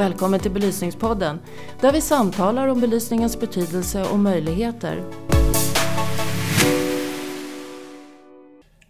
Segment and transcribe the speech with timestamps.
[0.00, 1.40] Välkommen till Belysningspodden
[1.80, 5.04] där vi samtalar om belysningens betydelse och möjligheter.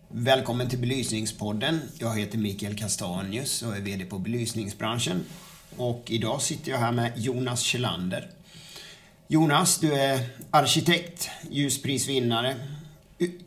[0.08, 1.80] Välkommen till Belysningspodden.
[1.98, 5.24] Jag heter Mikael Kastanius och är VD på Belysningsbranschen.
[5.76, 8.30] Och idag sitter jag här med Jonas Kjellander.
[9.28, 12.56] Jonas, du är arkitekt, ljusprisvinnare,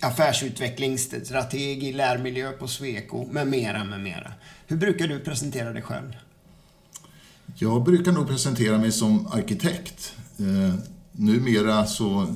[0.01, 4.33] affärsutvecklingsstrateg i lärmiljö på Sweco med mera, med mera.
[4.67, 6.13] Hur brukar du presentera dig själv?
[7.55, 10.13] Jag brukar nog presentera mig som arkitekt.
[10.39, 10.75] Eh,
[11.11, 12.35] numera så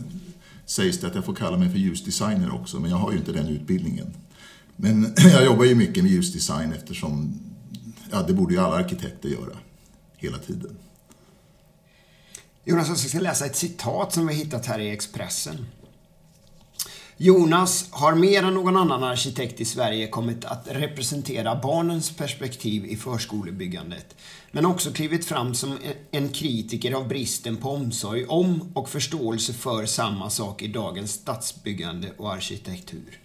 [0.66, 3.31] sägs det att jag får kalla mig för ljusdesigner också, men jag har ju inte
[3.31, 4.13] den utbildningen.
[4.76, 7.40] Men jag jobbar ju mycket med ljusdesign eftersom,
[8.12, 9.57] ja det borde ju alla arkitekter göra,
[10.17, 10.77] hela tiden.
[12.63, 15.65] Jonas, jag ska läsa ett citat som vi hittat här i Expressen.
[17.20, 22.96] Jonas har mer än någon annan arkitekt i Sverige kommit att representera barnens perspektiv i
[22.96, 24.15] förskolebyggandet.
[24.51, 29.54] Men också klivit fram som e-, en kritiker av bristen på omsorg om och förståelse
[29.54, 33.20] för samma sak i dagens stadsbyggande och arkitektur.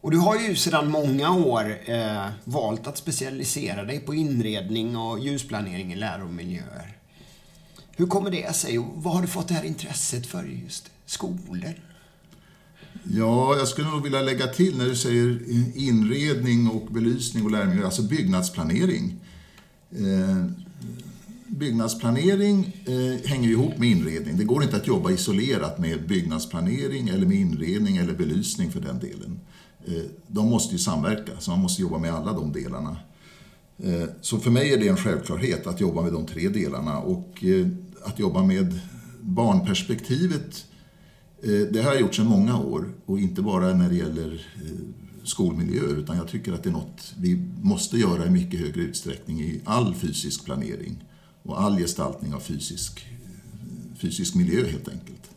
[0.00, 5.18] Och du har ju sedan många år eh, valt att specialisera dig på inredning och
[5.18, 6.96] ljusplanering i läromiljöer.
[7.96, 11.91] Hur kommer det sig och vad har du fått det här intresset för just skolor?
[13.04, 15.38] Ja, jag skulle nog vilja lägga till när du säger
[15.74, 19.14] inredning och belysning och lärmiljö, alltså byggnadsplanering.
[19.90, 20.46] Eh,
[21.46, 24.36] byggnadsplanering eh, hänger ihop med inredning.
[24.36, 28.98] Det går inte att jobba isolerat med byggnadsplanering eller med inredning eller belysning för den
[28.98, 29.40] delen.
[29.86, 32.96] Eh, de måste ju samverka, så man måste jobba med alla de delarna.
[33.78, 37.44] Eh, så för mig är det en självklarhet att jobba med de tre delarna och
[37.44, 37.66] eh,
[38.04, 38.80] att jobba med
[39.20, 40.64] barnperspektivet
[41.42, 44.70] det har jag gjort sedan många år och inte bara när det gäller eh,
[45.24, 49.40] skolmiljöer utan jag tycker att det är något vi måste göra i mycket högre utsträckning
[49.40, 51.04] i all fysisk planering
[51.42, 55.30] och all gestaltning av fysisk, eh, fysisk miljö helt enkelt.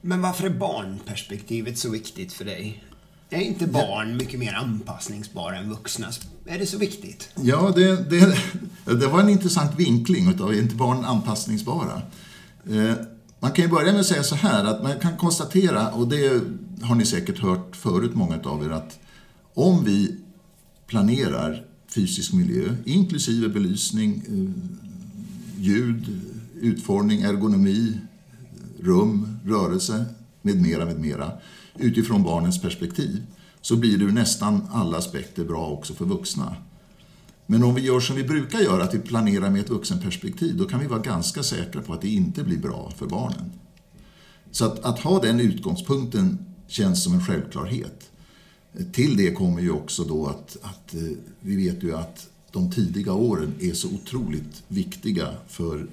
[0.00, 2.84] Men varför är barnperspektivet så viktigt för dig?
[3.30, 6.08] Är inte barn mycket mer anpassningsbara än vuxna?
[6.46, 7.28] Är det så viktigt?
[7.42, 8.36] Ja, det, det,
[8.84, 12.02] det var en intressant vinkling utav inte barn anpassningsbara.
[13.42, 16.42] Man kan ju börja med att säga så här att man kan konstatera, och det
[16.82, 18.98] har ni säkert hört förut många av er, att
[19.54, 20.16] om vi
[20.86, 24.62] planerar fysisk miljö, inklusive belysning, eh,
[25.62, 26.20] ljud,
[26.60, 27.98] utformning, ergonomi,
[28.80, 30.04] rum, rörelse
[30.42, 31.32] med mera, med mera,
[31.78, 33.22] utifrån barnens perspektiv,
[33.60, 36.56] så blir det ur nästan alla aspekter bra också för vuxna.
[37.46, 40.64] Men om vi gör som vi brukar göra, att vi planerar med ett vuxenperspektiv, då
[40.64, 43.52] kan vi vara ganska säkra på att det inte blir bra för barnen.
[44.50, 48.10] Så att, att ha den utgångspunkten känns som en självklarhet.
[48.92, 51.00] Till det kommer ju också då att, att eh,
[51.40, 55.86] vi vet ju att de tidiga åren är så otroligt viktiga för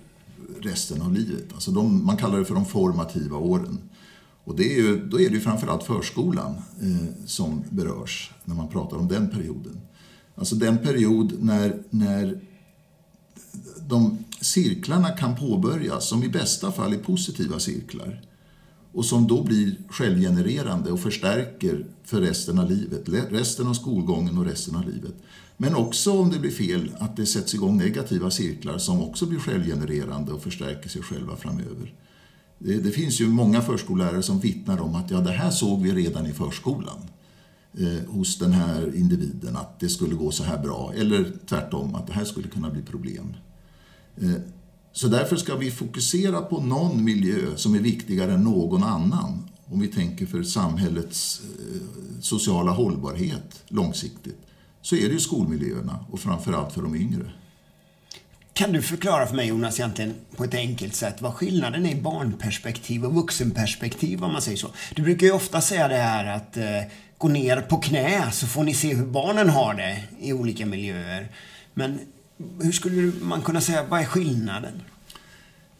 [0.59, 1.45] resten av livet.
[1.53, 3.79] Alltså de, man kallar det för de formativa åren.
[4.43, 8.67] Och det är ju, då är det ju framförallt förskolan eh, som berörs när man
[8.67, 9.81] pratar om den perioden.
[10.39, 12.39] Alltså den period när, när
[13.87, 18.21] de cirklarna kan påbörjas, som i bästa fall är positiva cirklar
[18.91, 24.45] och som då blir självgenererande och förstärker för resten av livet, resten av skolgången och
[24.45, 25.13] resten av livet.
[25.57, 29.39] Men också om det blir fel, att det sätts igång negativa cirklar som också blir
[29.39, 31.93] självgenererande och förstärker sig själva framöver.
[32.57, 35.91] Det, det finns ju många förskollärare som vittnar om att ja, det här såg vi
[35.91, 36.99] redan i förskolan
[37.77, 40.93] eh, hos den här individen att det skulle gå så här bra.
[40.95, 43.35] Eller tvärtom, att det här skulle kunna bli problem.
[44.21, 44.31] Eh,
[44.91, 49.49] så därför ska vi fokusera på någon miljö som är viktigare än någon annan.
[49.65, 51.81] Om vi tänker för samhällets eh,
[52.21, 54.39] sociala hållbarhet långsiktigt.
[54.81, 57.31] Så är det ju skolmiljöerna och framförallt för de yngre.
[58.53, 62.01] Kan du förklara för mig Jonas egentligen på ett enkelt sätt vad skillnaden är i
[62.01, 64.67] barnperspektiv och vuxenperspektiv om man säger så?
[64.95, 66.63] Du brukar ju ofta säga det här att eh,
[67.19, 71.31] gå ner på knä så får ni se hur barnen har det i olika miljöer.
[71.73, 71.99] Men
[72.61, 74.81] hur skulle man kunna säga, vad är skillnaden?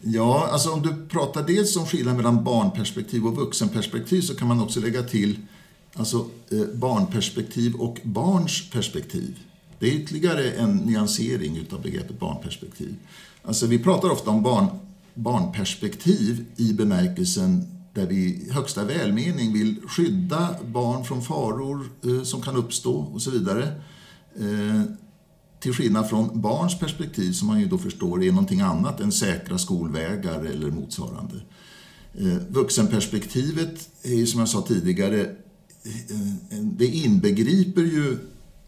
[0.00, 4.60] Ja, alltså om du pratar dels om skillnaden mellan barnperspektiv och vuxenperspektiv så kan man
[4.60, 5.38] också lägga till
[5.94, 9.38] alltså, eh, barnperspektiv och barns perspektiv.
[9.78, 12.94] Det är ytterligare en nyansering utav begreppet barnperspektiv.
[13.42, 14.66] Alltså vi pratar ofta om barn,
[15.14, 22.42] barnperspektiv i bemärkelsen där vi i högsta välmening vill skydda barn från faror eh, som
[22.42, 23.80] kan uppstå och så vidare.
[24.36, 24.82] Eh,
[25.60, 29.58] till skillnad från barns perspektiv som man ju då förstår är någonting annat än säkra
[29.58, 31.34] skolvägar eller motsvarande.
[32.14, 35.34] Eh, vuxenperspektivet är som jag sa tidigare,
[36.62, 38.18] det inbegriper ju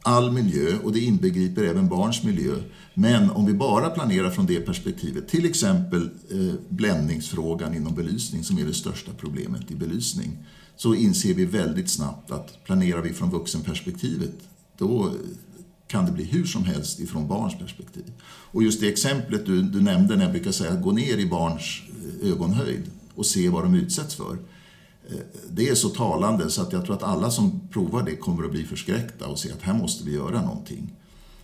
[0.02, 2.54] all miljö och det inbegriper även barns miljö.
[2.94, 8.59] Men om vi bara planerar från det perspektivet, till exempel eh, bländningsfrågan inom belysning som
[8.59, 10.39] är det största problemet i belysning,
[10.77, 14.35] så inser vi väldigt snabbt att planerar vi från vuxenperspektivet,
[14.79, 15.12] då
[15.87, 18.12] kan det bli hur som helst ifrån barns perspektiv.
[18.25, 21.83] Och just det exemplet du, du nämnde när jag brukar säga gå ner i barns
[22.23, 22.83] eh, ögonhöjd
[23.15, 24.39] och se vad de utsätts för.
[25.11, 25.17] Eh,
[25.50, 28.50] det är så talande så att jag tror att alla som provar det kommer att
[28.50, 30.93] bli förskräckta och se att här måste vi göra någonting.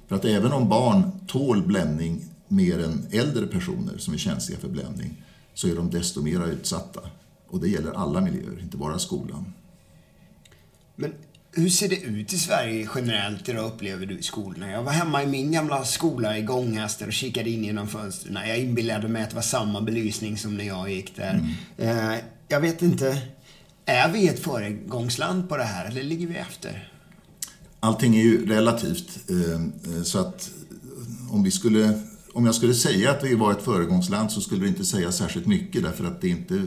[0.08, 4.68] För att även om barn tål bländning mer än äldre personer som är känsliga för
[4.68, 5.22] bländning
[5.54, 7.00] så är de desto mer utsatta.
[7.48, 9.52] Och det gäller alla miljöer, inte bara skolan.
[10.96, 11.14] Men
[11.52, 14.70] hur ser det ut i Sverige generellt idag upplever du i skolorna?
[14.70, 18.48] Jag var hemma i min gamla skola i Gånghester och kikade in genom fönstren.
[18.48, 21.42] Jag inbillade mig att det var samma belysning som när jag gick där.
[21.76, 22.12] Mm.
[22.12, 22.18] Eh,
[22.48, 23.22] jag vet inte.
[23.84, 26.92] Är vi ett föregångsland på det här eller ligger vi efter?
[27.80, 29.30] Allting är ju relativt.
[29.30, 30.50] Eh, så att
[31.30, 32.00] om, vi skulle,
[32.32, 35.46] om jag skulle säga att vi var ett föregångsland så skulle det inte säga särskilt
[35.46, 36.62] mycket därför att det inte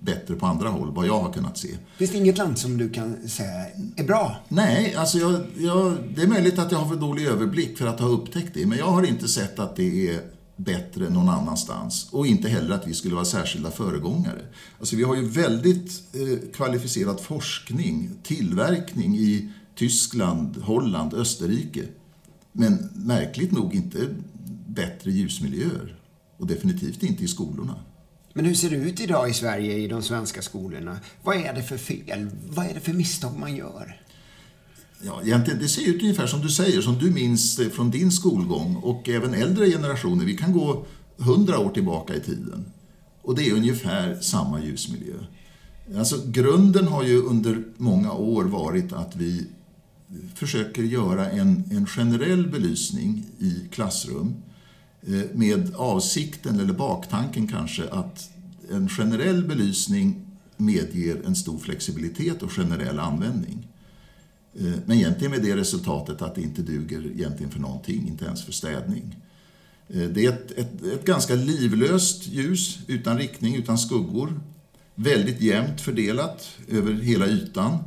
[0.00, 1.68] bättre på andra håll, vad jag har kunnat se.
[1.98, 3.66] Finns det inget land som du kan säga
[3.96, 4.36] är bra?
[4.48, 8.00] Nej, alltså jag, jag, det är möjligt att jag har för dålig överblick för att
[8.00, 10.20] ha upptäckt det, men jag har inte sett att det är
[10.56, 12.08] bättre någon annanstans.
[12.10, 14.40] Och inte heller att vi skulle vara särskilda föregångare.
[14.78, 21.84] Alltså vi har ju väldigt eh, kvalificerad forskning, tillverkning i Tyskland, Holland, Österrike.
[22.52, 24.14] Men märkligt nog inte
[24.68, 25.96] bättre ljusmiljöer.
[26.38, 27.74] Och definitivt inte i skolorna.
[28.32, 30.98] Men hur ser det ut idag i Sverige i de svenska skolorna?
[31.22, 32.30] Vad är det för fel?
[32.48, 34.00] Vad är det för misstag man gör?
[35.02, 38.76] Ja, egentligen, det ser ut ungefär som du säger, som du minns från din skolgång
[38.76, 40.24] och även äldre generationer.
[40.24, 40.86] Vi kan gå
[41.16, 42.64] hundra år tillbaka i tiden.
[43.22, 45.14] Och det är ungefär samma ljusmiljö.
[45.98, 49.46] Alltså, grunden har ju under många år varit att vi
[50.34, 54.34] försöker göra en, en generell belysning i klassrum
[55.06, 58.30] eh, med avsikten, eller baktanken kanske, att
[58.70, 60.26] en generell belysning
[60.56, 63.66] medger en stor flexibilitet och generell användning.
[64.54, 68.44] Eh, men egentligen med det resultatet att det inte duger egentligen för någonting, inte ens
[68.44, 69.16] för städning.
[69.88, 74.40] Eh, det är ett, ett, ett, ganska livlöst ljus, utan riktning, utan skuggor.
[74.94, 77.78] Väldigt jämnt fördelat över hela ytan.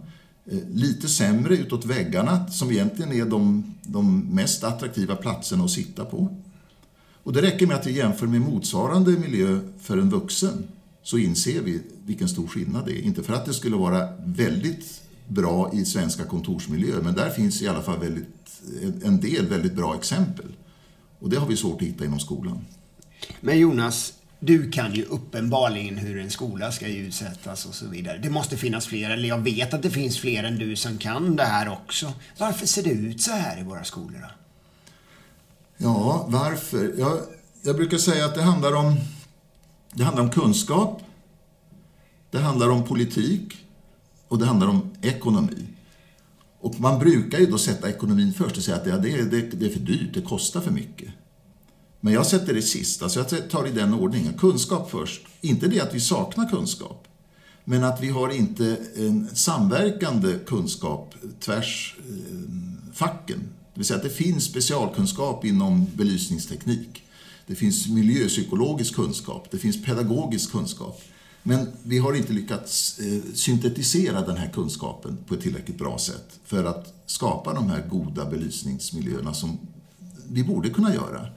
[0.51, 6.05] Eh, lite sämre utåt väggarna, som egentligen är de, de mest attraktiva platserna att sitta
[6.05, 6.37] på.
[7.23, 10.67] Och det räcker med att vi jämför med motsvarande miljö för en vuxen
[11.03, 13.01] så inser vi vilken stor skillnad det är.
[13.01, 17.67] Inte för att det skulle vara väldigt bra i svenska kontorsmiljöer, men där finns i
[17.67, 18.61] alla fall väldigt,
[19.03, 20.45] en del väldigt bra exempel.
[21.19, 22.61] Och det har vi svårt att hitta inom skolan.
[23.41, 28.17] Men Jonas, du kan ju uppenbarligen hur en skola ska utsättas och så vidare.
[28.17, 31.35] Det måste finnas fler, eller jag vet att det finns fler än du som kan
[31.35, 32.13] det här också.
[32.37, 34.29] Varför ser det ut så här i våra skolor då?
[35.77, 36.93] Ja, varför?
[36.97, 37.19] Jag,
[37.61, 38.95] jag brukar säga att det handlar om,
[39.93, 41.01] det handlar om kunskap,
[42.31, 43.57] det handlar om politik
[44.27, 45.67] och det handlar om ekonomi.
[46.59, 49.69] Och man brukar ju då sätta ekonomin först och säga att det, det, det är
[49.69, 51.09] för dyrt, det kostar för mycket.
[52.01, 54.33] Men jag sätter det sist, alltså jag tar i den ordningen.
[54.33, 55.21] Kunskap först.
[55.41, 57.07] Inte det att vi saknar kunskap,
[57.65, 64.03] men att vi har inte en samverkande kunskap tvärs eh, facken det vill säga att
[64.03, 67.03] det finns specialkunskap inom belysningsteknik.
[67.47, 71.01] Det finns miljöpsykologisk kunskap, det finns pedagogisk kunskap.
[71.43, 76.39] Men vi har inte lyckats eh, syntetisera den här kunskapen på ett tillräckligt bra sätt
[76.45, 79.59] för att skapa de här goda belysningsmiljöerna som
[80.29, 81.27] vi borde kunna göra.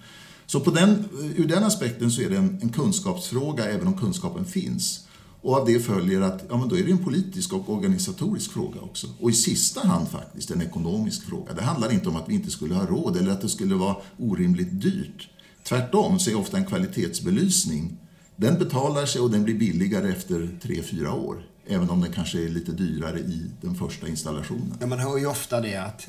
[0.47, 1.05] Så på den,
[1.37, 5.07] ur den aspekten så är det en, en kunskapsfråga även om kunskapen finns.
[5.43, 8.81] Och av det följer att ja, men då är det en politisk och organisatorisk fråga
[8.81, 9.07] också.
[9.21, 11.53] Och i sista hand faktiskt en ekonomisk fråga.
[11.53, 13.97] Det handlar inte om att vi inte skulle ha råd eller att det skulle vara
[14.19, 15.29] orimligt dyrt.
[15.63, 17.99] Tvärtom så är ofta en kvalitetsbelysning,
[18.37, 21.47] den betalar sig och den blir billigare efter tre fyra år.
[21.67, 24.75] Även om den kanske är lite dyrare i den första installationen.
[24.81, 26.09] Ja, man hör ju ofta det att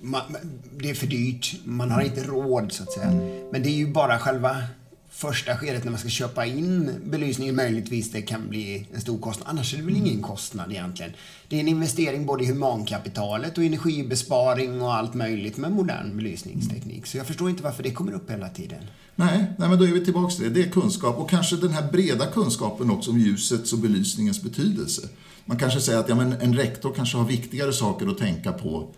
[0.00, 0.22] man,
[0.78, 3.10] det är för dyrt, man har inte råd så att säga.
[3.52, 4.56] Men det är ju bara själva
[5.10, 9.48] första skedet när man ska köpa in belysningen möjligtvis det kan bli en stor kostnad.
[9.48, 10.22] Annars är det väl ingen mm.
[10.22, 11.12] kostnad egentligen.
[11.48, 17.06] Det är en investering både i humankapitalet och energibesparing och allt möjligt med modern belysningsteknik.
[17.06, 18.84] Så jag förstår inte varför det kommer upp hela tiden.
[19.14, 20.50] Nej, nej men då är vi tillbaka till det.
[20.50, 25.08] Det är kunskap och kanske den här breda kunskapen också om ljusets och belysningens betydelse.
[25.44, 28.88] Man kanske säger att ja, men en rektor kanske har viktigare saker att tänka på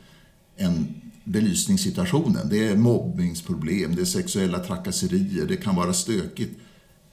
[0.61, 2.49] än belysningssituationen.
[2.49, 6.59] Det är mobbningsproblem, det är sexuella trakasserier, det kan vara stökigt.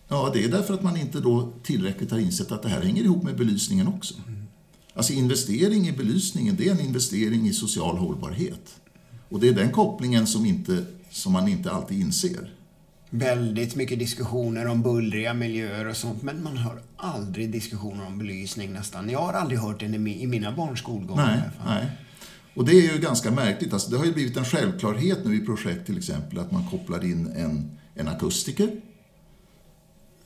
[0.08, 3.04] Ja, det är därför att man inte då tillräckligt har insett att det här hänger
[3.04, 4.14] ihop med belysningen också.
[4.94, 8.76] Alltså investering i belysningen, det är en investering i social hållbarhet.
[9.30, 12.54] Och det är den kopplingen som, inte, som man inte alltid inser.
[13.10, 18.74] Väldigt mycket diskussioner om bullriga miljöer och sånt, men man hör aldrig diskussioner om belysning
[18.74, 19.10] nästan.
[19.10, 21.18] Jag har aldrig hört den i mina barns skolgång.
[21.18, 21.86] Nej, nej.
[22.58, 23.74] Och det är ju ganska märkligt.
[23.74, 27.06] Alltså, det har ju blivit en självklarhet nu i projekt till exempel att man kopplar
[27.06, 28.82] in en, en akustiker.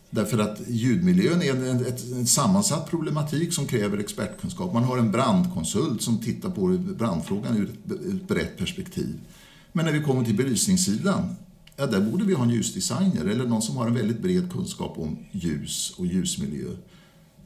[0.09, 4.73] Därför att ljudmiljön är en, en, en sammansatt problematik som kräver expertkunskap.
[4.73, 9.19] Man har en brandkonsult som tittar på brandfrågan ur ett, ett brett perspektiv.
[9.71, 11.35] Men när vi kommer till belysningssidan,
[11.75, 14.97] ja, där borde vi ha en ljusdesigner eller någon som har en väldigt bred kunskap
[14.97, 16.69] om ljus och ljusmiljö.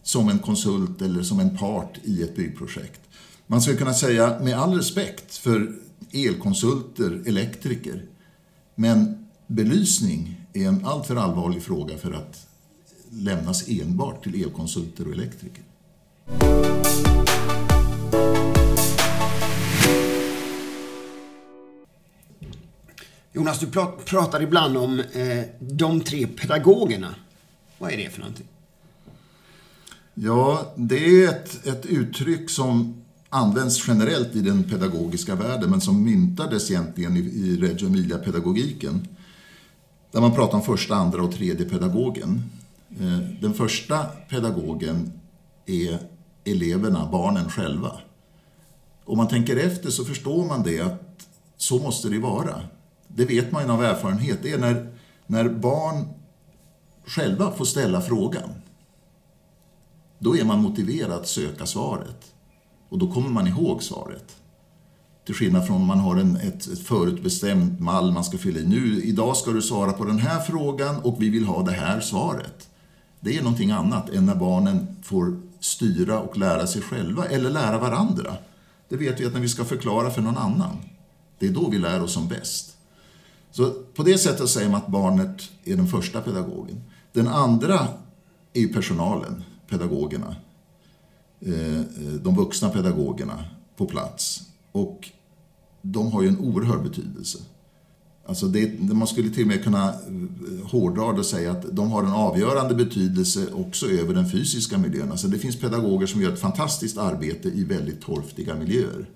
[0.04, 3.02] Som en konsult eller som en part i ett byggprojekt.
[3.48, 5.76] Man skulle kunna säga, med all respekt för
[6.12, 8.02] elkonsulter, elektriker,
[8.76, 12.48] men belysning är en alltför allvarlig fråga för att
[13.10, 15.64] lämnas enbart till elkonsulter och elektriker.
[23.34, 23.68] Jonas, du
[24.06, 27.16] pratar ibland om eh, de tre pedagogerna.
[27.78, 28.48] Vad är det för någonting?
[30.14, 33.05] Ja, det är ett, ett uttryck som
[33.36, 39.08] används generellt i den pedagogiska världen men som myntades egentligen i, i Reggio Emilia-pedagogiken.
[40.12, 42.44] Där man pratar om första, andra och tredje pedagogen.
[43.00, 45.12] Eh, den första pedagogen
[45.66, 46.00] är
[46.44, 47.92] eleverna, barnen själva.
[49.06, 51.28] Om man tänker efter så förstår man det att
[51.58, 52.62] så måste det vara.
[53.08, 54.40] Det vet man ju av erfarenhet.
[54.44, 54.94] Det är när,
[55.28, 56.06] när barn
[57.06, 58.50] själva får ställa frågan.
[60.20, 62.35] Då är man motiverad att söka svaret.
[62.96, 64.36] Och då kommer man ihåg svaret.
[65.26, 68.68] Till skillnad från om man har en, ett, ett förutbestämt mall man ska fylla i.
[68.68, 72.00] Nu, idag ska du svara på den här frågan och vi vill ha det här
[72.00, 72.70] svaret.
[73.20, 77.80] Det är någonting annat än när barnen får styra och lära sig själva eller lära
[77.80, 78.34] varandra.
[78.90, 80.78] Det vet vi att när vi ska förklara för någon annan,
[81.40, 82.78] det är då vi lär oss som bäst.
[83.52, 86.84] Så på det sättet säger man att barnet är den första pedagogen.
[87.14, 87.88] Den andra
[88.54, 90.36] är personalen, pedagogerna.
[91.46, 93.46] Eh, eh, de vuxna pedagogerna
[93.78, 94.42] på plats.
[94.72, 95.10] Och
[95.82, 97.38] de har ju en oerhörd betydelse.
[98.26, 101.92] Alltså det, man skulle till och med kunna eh, hårdra det och säga att de
[101.92, 105.12] har en avgörande betydelse också över den fysiska miljön.
[105.12, 109.10] Alltså det finns pedagoger som gör ett fantastiskt arbete i väldigt torftiga miljöer.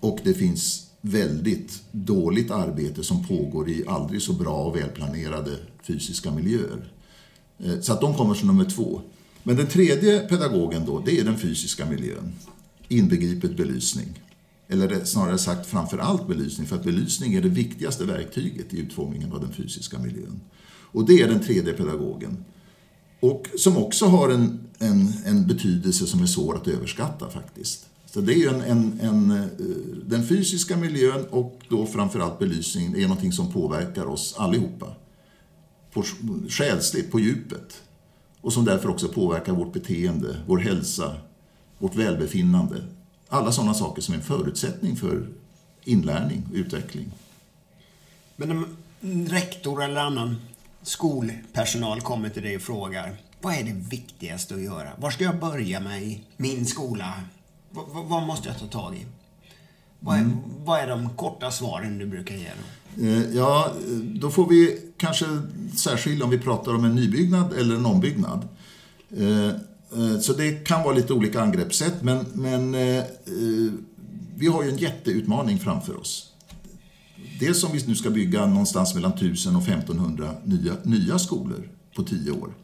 [0.00, 6.30] Och det finns väldigt dåligt arbete som pågår i aldrig så bra och välplanerade fysiska
[6.30, 6.92] miljöer.
[7.80, 9.02] Så att de kommer som nummer två.
[9.48, 12.32] Men den tredje pedagogen då, det är den fysiska miljön,
[12.88, 14.20] inbegripet belysning.
[14.68, 19.32] Eller snarare sagt framför allt belysning, för att belysning är det viktigaste verktyget i utformningen
[19.32, 20.40] av den fysiska miljön.
[20.70, 22.44] Och det är den tredje pedagogen.
[23.20, 27.86] Och som också har en, en, en betydelse som är svår att överskatta faktiskt.
[28.06, 29.46] Så det är ju en, en, en, eh,
[30.06, 34.94] den fysiska miljön och då framförallt belysningen är någonting som påverkar oss allihopa.
[35.92, 36.04] På,
[36.48, 37.82] själsligt, på djupet
[38.40, 41.16] och som därför också påverkar vårt beteende, vår hälsa,
[41.78, 42.82] vårt välbefinnande.
[43.28, 45.28] Alla sådana saker som är en förutsättning för
[45.84, 47.12] inlärning och utveckling.
[48.36, 48.76] Men om
[49.28, 50.36] rektor eller annan
[50.82, 54.88] skolpersonal kommer till dig och frågar vad är det viktigaste att göra?
[54.98, 57.14] Var ska jag börja med i min skola?
[57.70, 59.06] V vad måste jag ta tag i?
[60.00, 60.36] Vad är, mm.
[60.64, 62.48] vad är de korta svaren du brukar ge?
[62.56, 62.78] Då?
[63.02, 65.26] Eh, ja, då får vi kanske
[65.76, 68.48] särskilja om vi pratar om en nybyggnad eller en ombyggnad.
[69.16, 72.72] Eh, eh, så det kan vara lite olika angreppssätt, men, men
[74.36, 76.32] vi har ju en jätteutmaning framför oss.
[77.40, 82.02] Dels om vi nu ska bygga någonstans mellan 1000 och 1500 nya, nya skolor på
[82.02, 82.54] tio år.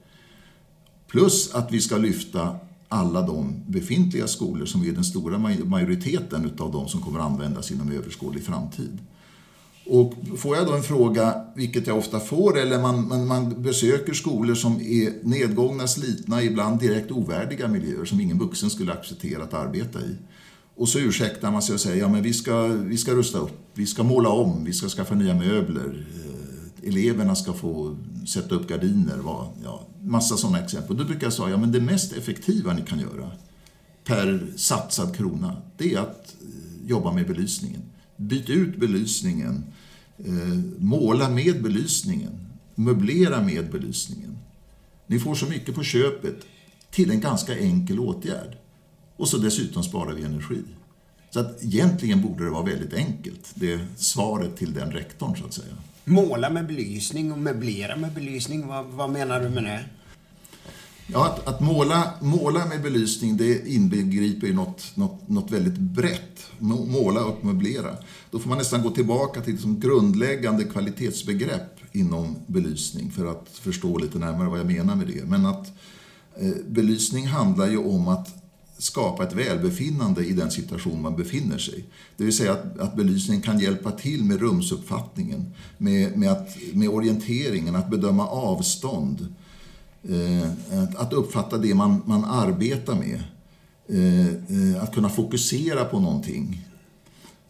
[1.09, 2.57] Plus att vi ska lyfta
[2.95, 7.93] alla de befintliga skolor som är den stora majoriteten av de som kommer användas inom
[7.93, 8.99] överskådlig framtid.
[9.87, 14.13] Och får jag då en fråga, vilket jag ofta får, eller man, man, man, besöker
[14.13, 19.55] skolor som är nedgångna, slitna, ibland direkt ovärdiga miljöer som ingen vuxen skulle acceptera att
[19.55, 20.17] arbeta i.
[20.77, 23.71] Och så ursäktar man sig och säger, ja men vi ska, vi ska rusta upp,
[23.75, 27.97] vi ska måla om, vi ska skaffa nya möbler, eh, eleverna ska få
[28.27, 29.19] sätta upp gardiner,
[29.65, 30.97] ja, massa sådana exempel.
[30.97, 33.31] Då brukar jag säga, ja men det mest effektiva ni kan göra
[34.05, 37.83] per satsad krona, det är att eh, jobba med belysningen.
[38.17, 39.65] Byt ut belysningen,
[40.19, 42.33] eh, måla med belysningen,
[42.75, 44.39] möblera med belysningen.
[45.07, 46.37] Ni får så mycket på köpet
[46.91, 48.57] till en ganska enkel åtgärd.
[49.17, 50.63] Och så dessutom sparar vi energi.
[51.31, 53.51] Så att egentligen borde det vara väldigt enkelt.
[53.55, 55.75] Det är svaret till den rektorn så att säga.
[56.05, 59.85] Måla med belysning och möblera med belysning, vad, vad menar du med det?
[61.07, 66.47] Ja, att, att, måla, måla med belysning det inbegriper ju något, något, något väldigt brett.
[66.59, 67.97] Måla och möblera.
[68.31, 73.99] Då får man nästan gå tillbaka till liksom grundläggande kvalitetsbegrepp inom belysning för att förstå
[73.99, 75.25] lite närmare vad jag menar med det.
[75.25, 75.73] Men att
[76.37, 78.35] eh, belysning handlar ju om att
[78.79, 81.85] skapa ett välbefinnande i den situation man befinner sig.
[82.17, 86.89] Det vill säga att, att belysningen kan hjälpa till med rumsuppfattningen, med, med, att, med
[86.89, 89.44] orienteringen, att bedöma avstånd, eh,
[90.09, 90.49] Eh,
[90.97, 93.23] att uppfatta det man, man arbetar med,
[93.89, 96.67] eh, eh, att kunna fokusera på någonting,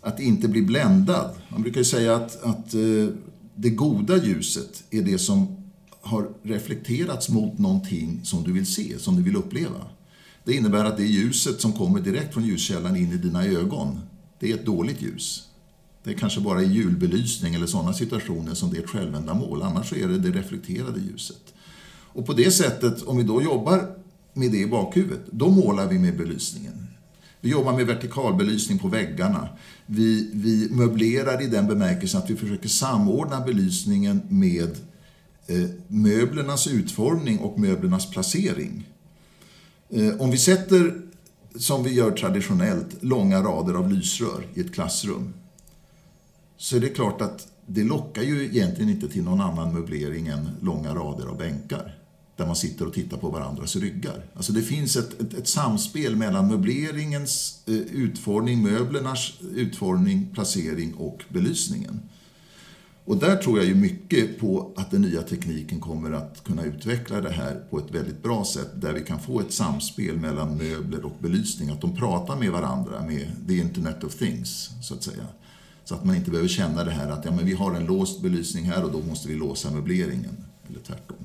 [0.00, 1.34] att inte bli bländad.
[1.48, 2.74] Man brukar säga att, att
[3.54, 5.56] det goda ljuset är det som
[6.00, 9.86] har reflekterats mot någonting som du vill se, som du vill uppleva.
[10.44, 14.00] Det innebär att det ljuset som kommer direkt från ljuskällan in i dina ögon,
[14.38, 15.48] det är ett dåligt ljus.
[16.02, 19.62] Det är kanske bara i julbelysning eller sådana situationer som det är ett självändamål.
[19.62, 21.54] Annars är det det reflekterade ljuset.
[22.14, 23.96] Och på det sättet, om vi då jobbar
[24.32, 26.86] med det i bakhuvudet, då målar vi med belysningen.
[27.40, 29.48] Vi jobbar med vertikalbelysning på väggarna.
[29.86, 34.70] Vi, vi möblerar i den bemärkelsen att vi försöker samordna belysningen med
[35.46, 38.88] eh, möblernas utformning och möblernas placering.
[39.90, 41.00] Eh, om vi sätter,
[41.56, 45.34] som vi gör traditionellt, långa rader av lysrör i ett klassrum
[46.56, 50.50] så är det klart att det lockar ju egentligen inte till någon annan möblering än
[50.60, 52.03] långa rader av bänkar
[52.36, 54.24] där man sitter och tittar på varandras ryggar.
[54.34, 61.24] Alltså det finns ett, ett, ett samspel mellan möbleringens eh, utformning, möblernas utformning, placering och
[61.28, 62.00] belysningen.
[63.06, 67.20] Och där tror jag ju mycket på att den nya tekniken kommer att kunna utveckla
[67.20, 71.04] det här på ett väldigt bra sätt där vi kan få ett samspel mellan möbler
[71.04, 75.26] och belysning, att de pratar med varandra med the internet of things, så att säga.
[75.84, 78.22] Så att man inte behöver känna det här att ja, men vi har en låst
[78.22, 80.36] belysning här och då måste vi låsa möbleringen,
[80.68, 81.16] eller tvärtom.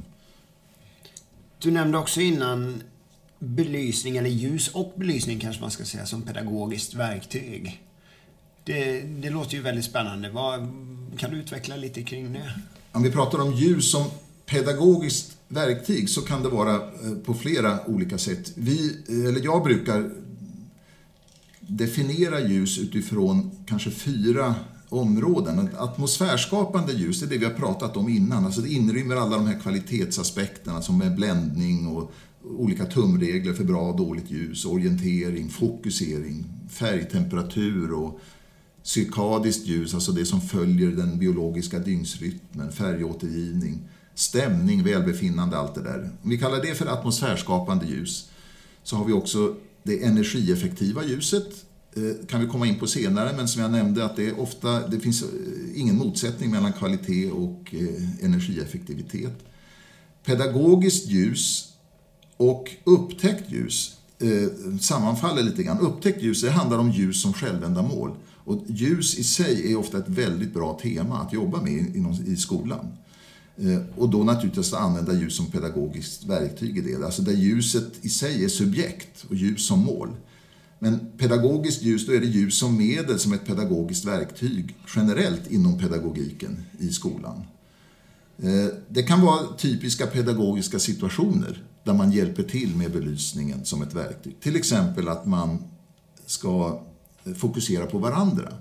[1.60, 2.84] Du nämnde också innan
[3.40, 7.84] belysning, eller ljus och belysning kanske man ska säga, som pedagogiskt verktyg.
[8.64, 10.30] Det, det låter ju väldigt spännande.
[10.30, 10.68] Vad,
[11.18, 12.54] kan du utveckla lite kring det?
[12.92, 14.06] Om vi pratar om ljus som
[14.46, 18.52] pedagogiskt verktyg så kan det vara eh, på flera olika sätt.
[18.56, 20.12] Vi, eh, eller jag brukar
[21.60, 24.56] definiera ljus utifrån kanske fyra
[24.90, 25.70] områden.
[25.78, 28.46] Atmosfärskapande ljus, det är det vi har pratat om innan.
[28.46, 32.12] Alltså det inrymmer alla de här kvalitetsaspekterna som är bländning och
[32.44, 38.20] olika tumregler för bra och dåligt ljus, orientering, fokusering, färgtemperatur och
[38.84, 43.80] cirkadiskt ljus, alltså det som följer den biologiska dygnsrytmen, färgåtergivning,
[44.16, 46.10] stämning, välbefinnande, allt det där.
[46.24, 48.30] Om vi kallar det för atmosfärskapande ljus
[48.84, 53.48] så har vi också det energieffektiva ljuset, Eh, kan vi komma in på senare, men
[53.48, 55.30] som jag nämnde att det, ofta, det finns eh,
[55.76, 59.34] ingen motsättning mellan kvalitet och eh, energieffektivitet.
[60.26, 61.74] Pedagogiskt ljus
[62.38, 63.96] och upptäckt ljus
[64.82, 65.80] sammanfaller lite grann.
[65.80, 68.12] Upptäckt ljus det handlar om ljus som självändamål.
[68.28, 71.96] Och ljus i sig är ofta ett väldigt bra tema att jobba med
[72.28, 72.88] i skolan.
[73.98, 77.06] Och då naturligtvis att använda ljus som pedagogiskt verktyg i det.
[77.06, 80.10] Alltså där ljuset i sig är subjekt och ljus som mål.
[80.80, 85.80] Men pedagogiskt ljus, då är det ljus som medel som ett pedagogiskt verktyg generellt inom
[85.80, 87.44] pedagogiken i skolan.
[88.38, 93.94] Eh, det kan vara typiska pedagogiska situationer där man hjälper till med belysningen som ett
[93.94, 94.40] verktyg.
[94.42, 95.58] Till exempel att man
[96.26, 96.82] ska
[97.24, 98.54] eh, fokusera på varandra.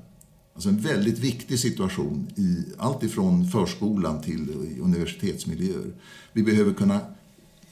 [0.55, 4.49] Alltså en väldigt viktig situation i allt ifrån förskolan till
[4.83, 5.93] universitetsmiljöer.
[6.33, 7.01] Vi behöver kunna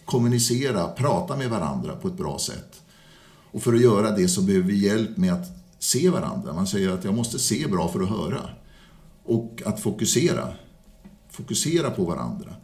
[0.05, 2.76] kommunicera, prata med varandra på ett bra sätt.
[3.57, 5.47] Och för att göra det så behöver vi hjälp med att
[5.79, 6.53] se varandra.
[6.53, 8.51] Man säger att jag måste se bra för att höra.
[9.25, 10.49] Och att fokusera.
[11.31, 12.55] Fokusera på varandra.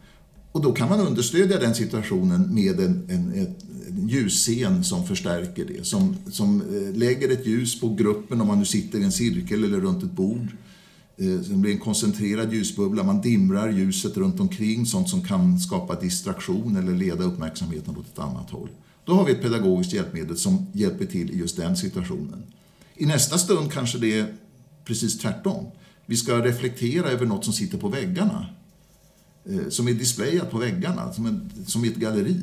[0.51, 3.33] Och då kan man understödja den situationen med en, en,
[3.87, 5.85] en ljusscen som förstärker det.
[5.85, 9.63] Som, som eh, lägger ett ljus på gruppen om man nu sitter i en cirkel
[9.63, 10.47] eller runt ett bord.
[11.17, 15.99] Eh, det blir en koncentrerad ljusbubbla, man dimrar ljuset runt omkring, sånt som kan skapa
[15.99, 18.69] distraktion eller leda uppmärksamheten åt ett annat håll.
[19.05, 22.43] Då har vi ett pedagogiskt hjälpmedel som hjälper till i just den situationen.
[22.95, 24.33] I nästa stund kanske det är
[24.85, 25.65] precis tvärtom.
[26.05, 28.45] Vi ska reflektera över något som sitter på väggarna.
[29.45, 32.41] Eh, som är displayat på väggarna, som, en, som i ett galleri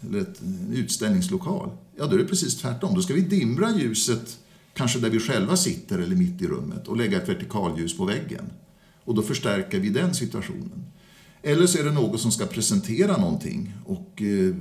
[0.00, 1.70] eller ett, en utställningslokal.
[1.96, 2.94] Ja, då är det precis tvärtom.
[2.94, 4.38] Då ska vi dimra ljuset,
[4.74, 8.44] kanske där vi själva sitter eller mitt i rummet, och lägga ett vertikalljus på väggen.
[9.04, 10.84] Och då förstärker vi den situationen.
[11.46, 14.54] Eller så är det någon som ska presentera någonting och eh,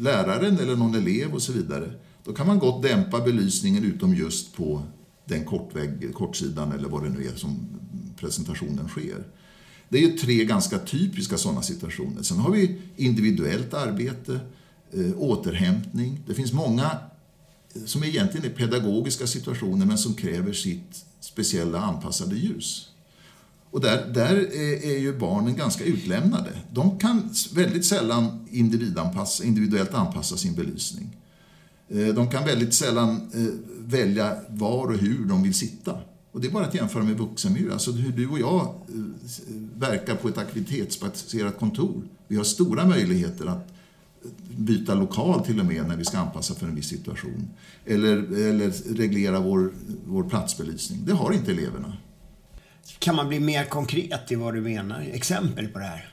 [0.00, 1.92] läraren eller någon elev och så vidare.
[2.24, 4.82] Då kan man gott dämpa belysningen utom just på
[5.24, 7.66] den kortvägg, kortsidan eller vad det nu är som
[8.16, 9.24] presentationen sker.
[9.88, 12.22] Det är ju tre ganska typiska sådana situationer.
[12.22, 14.40] Sen har vi individuellt arbete,
[14.92, 16.20] eh, återhämtning.
[16.26, 16.98] Det finns många
[17.74, 22.91] eh, som egentligen är pedagogiska situationer men som kräver sitt speciella anpassade ljus.
[23.72, 26.50] Och där, där eh, är, ju barnen ganska utlämnade.
[26.72, 31.16] De kan väldigt sällan individanpassa, individuellt anpassa sin belysning.
[31.88, 35.96] Eh, de kan väldigt sällan eh, välja var och hur de vill sitta.
[36.32, 37.72] Och det är bara att jämföra med vuxenmiljö.
[37.72, 38.74] Alltså hur du och jag
[39.74, 42.02] verkar på ett aktivitetsbaserat kontor.
[42.28, 43.68] Vi har stora möjligheter att
[44.56, 47.48] byta lokal till och med när vi ska anpassa för en viss situation.
[47.86, 48.16] Eller,
[48.48, 49.72] eller reglera vår,
[50.06, 51.00] vår platsbelysning.
[51.06, 51.96] Det har inte eleverna.
[52.98, 55.00] Kan man bli mer konkret i vad du menar?
[55.12, 56.12] Exempel på det här?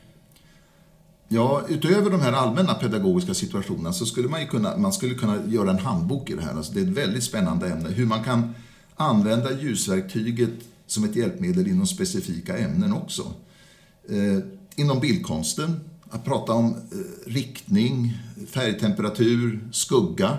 [1.27, 5.45] Ja, utöver de här allmänna pedagogiska situationerna så skulle man ju kunna, man skulle kunna
[5.47, 6.53] göra en handbok i det här.
[6.53, 7.89] Alltså det är ett väldigt spännande ämne.
[7.89, 8.55] Hur man kan
[8.95, 10.49] använda ljusverktyget
[10.87, 13.33] som ett hjälpmedel inom specifika ämnen också.
[14.09, 14.43] Eh,
[14.75, 15.79] inom bildkonsten,
[16.09, 20.37] att prata om eh, riktning, färgtemperatur, skugga.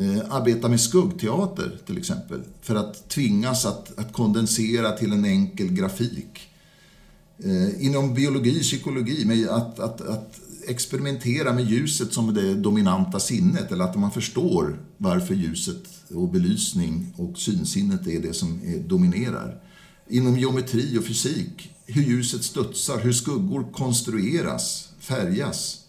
[0.00, 5.68] Eh, arbeta med skuggteater till exempel, för att tvingas att, att kondensera till en enkel
[5.72, 6.40] grafik.
[7.38, 13.72] Eh, inom biologi, psykologi, med att, att, att experimentera med ljuset som det dominanta sinnet,
[13.72, 15.82] eller att man förstår varför ljuset
[16.14, 19.60] och belysning och synsinnet är det som dominerar.
[20.08, 25.80] Inom geometri och fysik, hur ljuset studsar, hur skuggor konstrueras, färgas.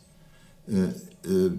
[0.67, 0.89] Eh,
[1.27, 1.51] Eh,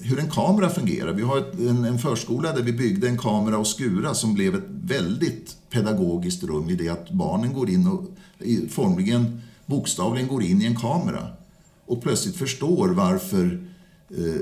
[0.00, 1.12] hur en kamera fungerar.
[1.12, 1.38] Vi har
[1.68, 6.44] en, en förskola där vi byggde en kamera och skura som blev ett väldigt pedagogiskt
[6.44, 8.04] rum i det att barnen går in och
[8.70, 11.28] formligen, bokstavligen går in i en kamera
[11.86, 13.66] och plötsligt förstår varför,
[14.10, 14.40] eh,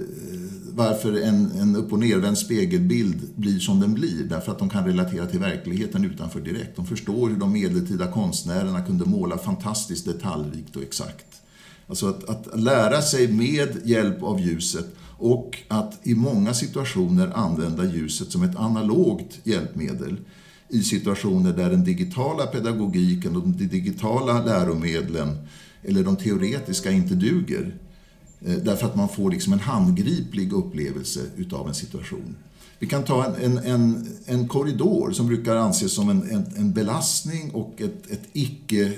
[0.73, 4.25] varför en, en upp och nervänd spegelbild blir som den blir.
[4.25, 6.77] Därför att de kan relatera till verkligheten utanför direkt.
[6.77, 11.44] De förstår hur de medeltida konstnärerna kunde måla fantastiskt detaljrikt och exakt.
[11.89, 14.87] Alltså att, att lära sig med hjälp av ljuset
[15.19, 20.17] och att i många situationer använda ljuset som ett analogt hjälpmedel
[20.69, 25.37] i situationer där den digitala pedagogiken och de digitala läromedlen
[25.83, 27.75] eller de teoretiska inte duger.
[28.41, 32.37] Eh, därför att man får liksom en handgriplig upplevelse utav en situation.
[32.79, 37.51] Vi kan ta en, en, en korridor som brukar anses som en, en, en belastning
[37.51, 38.93] och ett, ett icke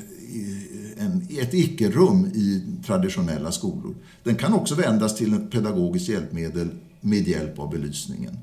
[0.97, 3.95] en, ett icke-rum i traditionella skolor.
[4.23, 6.69] Den kan också vändas till ett pedagogiskt hjälpmedel
[7.01, 8.39] med hjälp av belysningen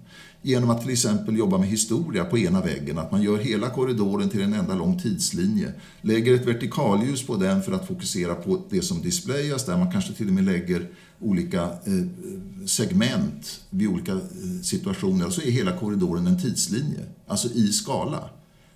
[0.45, 4.29] genom att till exempel jobba med historia på ena väggen, att man gör hela korridoren
[4.29, 5.73] till en enda lång tidslinje.
[6.01, 9.77] Lägger ett vertikalljus på den för att fokusera på det som displayas där.
[9.77, 14.19] Man kanske till och med lägger olika eh, segment vid olika eh,
[14.61, 15.25] situationer.
[15.25, 18.29] Så så är hela korridoren en tidslinje, alltså i skala.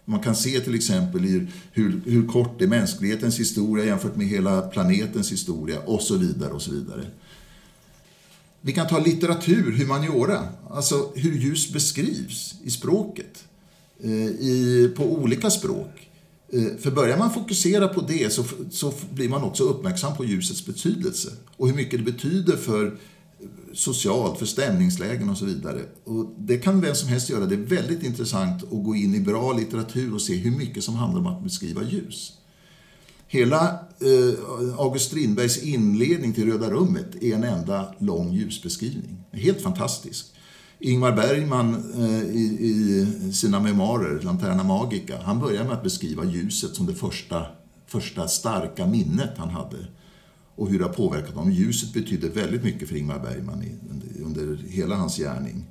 [0.10, 1.22] Man kan se till exempel
[1.72, 6.62] hur, hur kort är mänsklighetens historia jämfört med hela planetens historia och så vidare och
[6.62, 7.06] så vidare.
[8.62, 13.44] Vi kan ta litteratur, humaniora, alltså hur ljus beskrivs i språket,
[14.04, 16.10] eh, i, på olika språk.
[16.50, 20.66] Eh, för börjar man fokusera på det så, så blir man också uppmärksam på ljusets
[20.66, 22.98] betydelse och hur mycket det betyder för
[23.74, 25.82] socialt, för stämningslägen och så vidare.
[26.04, 27.46] Och det kan vem som helst göra.
[27.46, 30.96] Det är väldigt intressant att gå in i bra litteratur och se hur mycket som
[30.96, 32.34] handlar om att beskriva ljus.
[33.28, 39.24] Hela eh, August Strindbergs inledning till Röda rummet är en enda lång ljusbeskrivning.
[39.32, 40.26] Helt fantastisk.
[40.80, 46.76] Ingmar Bergman eh, i, i, sina memoarer, Lanterna Magica, han börjar med att beskriva ljuset
[46.76, 47.46] som det första,
[47.88, 49.78] första starka minnet han hade
[50.58, 51.52] och hur det har påverkat honom.
[51.52, 53.72] Ljuset betydde väldigt mycket för Ingmar Bergman i,
[54.24, 55.66] under, hela hans gärning.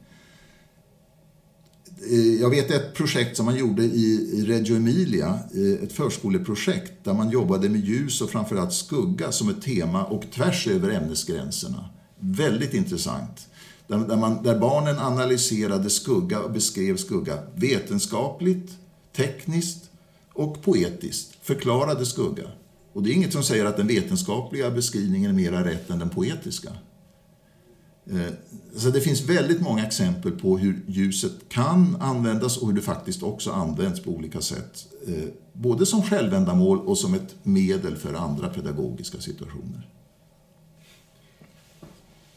[2.11, 7.15] Eh, jag vet ett projekt som man gjorde i Reggio Emilia, eh, ett förskoleprojekt där
[7.15, 11.85] man jobbade med ljus och framförallt skugga som ett tema och tvärs över ämnesgränserna.
[12.19, 13.49] Väldigt intressant.
[13.87, 18.73] Där, man, där barnen analyserade skugga och beskrev skugga vetenskapligt,
[19.17, 19.91] tekniskt
[20.33, 21.37] och poetiskt.
[21.43, 22.51] Förklarade skugga.
[22.97, 26.09] Och det är inget som säger att den vetenskapliga beskrivningen är mera rätt än den
[26.09, 26.69] poetiska.
[28.11, 28.33] Eh,
[28.77, 33.23] så det finns väldigt många exempel på hur ljuset kan användas och hur det faktiskt
[33.23, 34.87] också används på olika sätt.
[35.07, 39.89] Eh, både som självändamål och som ett medel för andra pedagogiska situationer.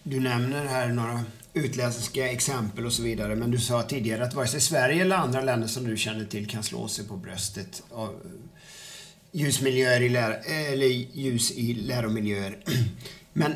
[0.04, 4.48] Du nämner här några utländska exempel och så vidare, men du sa tidigare att vare
[4.48, 8.15] sig Sverige eller andra länder som du känner till kan slå sig på bröstet av
[9.32, 12.58] ljusmiljöer i lär, eller ljus i läromiljöer.
[13.34, 13.54] Men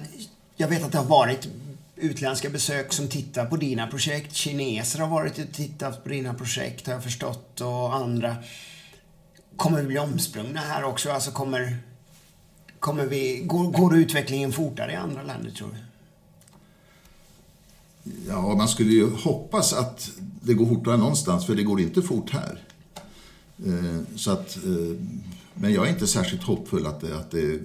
[0.55, 1.47] jag vet att det har varit
[1.95, 4.35] utländska besök som tittar på dina projekt.
[4.35, 8.35] Kineser har varit och tittat på dina projekt har jag förstått och andra.
[9.55, 11.11] Kommer vi bli omsprungna här också?
[11.11, 11.77] Alltså kommer,
[12.79, 15.77] kommer vi, går, går utvecklingen fortare i andra länder tror du?
[18.27, 22.29] Ja, man skulle ju hoppas att det går fortare någonstans, för det går inte fort
[22.29, 22.59] här.
[23.65, 24.97] Eh, så att, eh,
[25.53, 27.59] men jag är inte särskilt hoppfull att det, att det,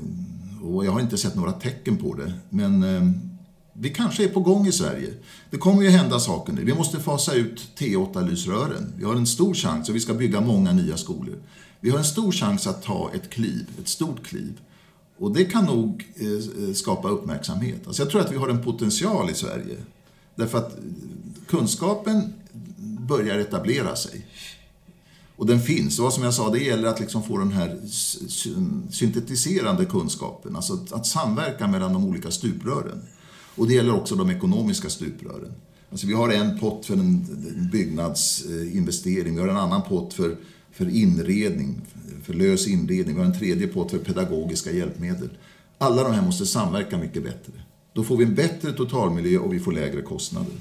[0.62, 2.32] och jag har inte sett några tecken på det.
[2.50, 3.02] Men eh,
[3.72, 5.14] vi kanske är på gång i Sverige.
[5.50, 6.64] Det kommer ju hända saker nu.
[6.64, 8.92] Vi måste fasa ut T8-lysrören.
[8.96, 11.36] Vi har en stor chans och vi ska bygga många nya skolor.
[11.80, 14.60] Vi har en stor chans att ta ett kliv, ett stort kliv.
[15.18, 17.86] Och det kan nog eh, skapa uppmärksamhet.
[17.86, 19.76] Alltså jag tror att vi har en potential i Sverige.
[20.34, 20.84] Därför att eh,
[21.46, 22.32] kunskapen
[23.08, 24.26] börjar etablera sig.
[25.38, 25.98] Och den finns.
[25.98, 27.78] Och som jag sa, det gäller att liksom få den här
[28.90, 30.56] syntetiserande kunskapen.
[30.56, 33.02] Alltså att samverka mellan de olika stuprören.
[33.56, 35.52] Och det gäller också de ekonomiska stuprören.
[35.90, 37.26] Alltså vi har en pott för en
[37.72, 40.36] byggnadsinvestering, vi har en annan pott för,
[40.72, 41.80] för inredning,
[42.22, 45.28] för lös inredning, vi har en tredje pott för pedagogiska hjälpmedel.
[45.78, 47.52] Alla de här måste samverka mycket bättre.
[47.92, 50.54] Då får vi en bättre totalmiljö och vi får lägre kostnader.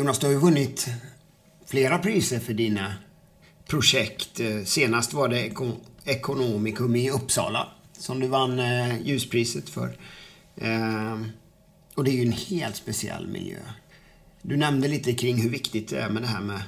[0.00, 0.88] Jonas, du har ju vunnit
[1.66, 2.94] flera priser för dina
[3.66, 4.40] projekt.
[4.40, 5.52] Eh, senast var det
[6.04, 9.96] Ekonomikum i Uppsala som du vann eh, ljuspriset för.
[10.56, 11.20] Eh,
[11.94, 13.58] och det är ju en helt speciell miljö.
[14.42, 16.62] Du nämnde lite kring hur viktigt det är med det här med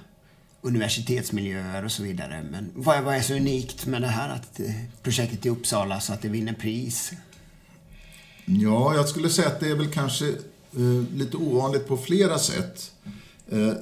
[0.60, 2.46] universitetsmiljöer och så vidare.
[2.50, 4.60] Men vad är, vad är så unikt med det här att
[5.02, 7.12] projektet i Uppsala så att det vinner pris?
[8.44, 10.28] Ja, jag skulle säga att det är väl kanske
[10.76, 12.92] eh, lite ovanligt på flera sätt.
[13.52, 13.72] Eh,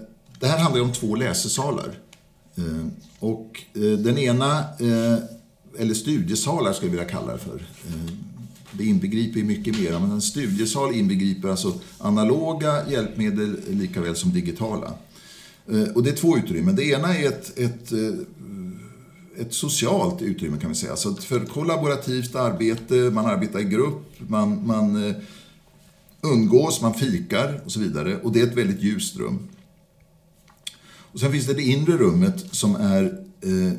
[0.41, 1.99] det här handlar om två läsesalar.
[2.57, 2.87] Eh,
[3.19, 4.65] och eh, den ena,
[5.79, 7.63] eller studiesalar skulle jag vilja kalla det för.
[8.73, 14.93] Det inbegriper mycket mer, men en studiesal inbegriper alltså analoga hjälpmedel lika väl som digitala.
[15.95, 16.77] Och det är två utrymmen.
[16.77, 17.93] Det ena är ett, ett,
[19.37, 20.97] ett socialt utrymme kan vi säga.
[20.97, 25.15] Så för kollaborativt arbete, man arbetar i grupp, man, man
[26.23, 28.17] umgås, man fikar och så vidare.
[28.23, 29.49] Och det är ett väldigt ljust rum.
[31.13, 33.05] Och sen finns det det inre rummet som är
[33.41, 33.73] eh,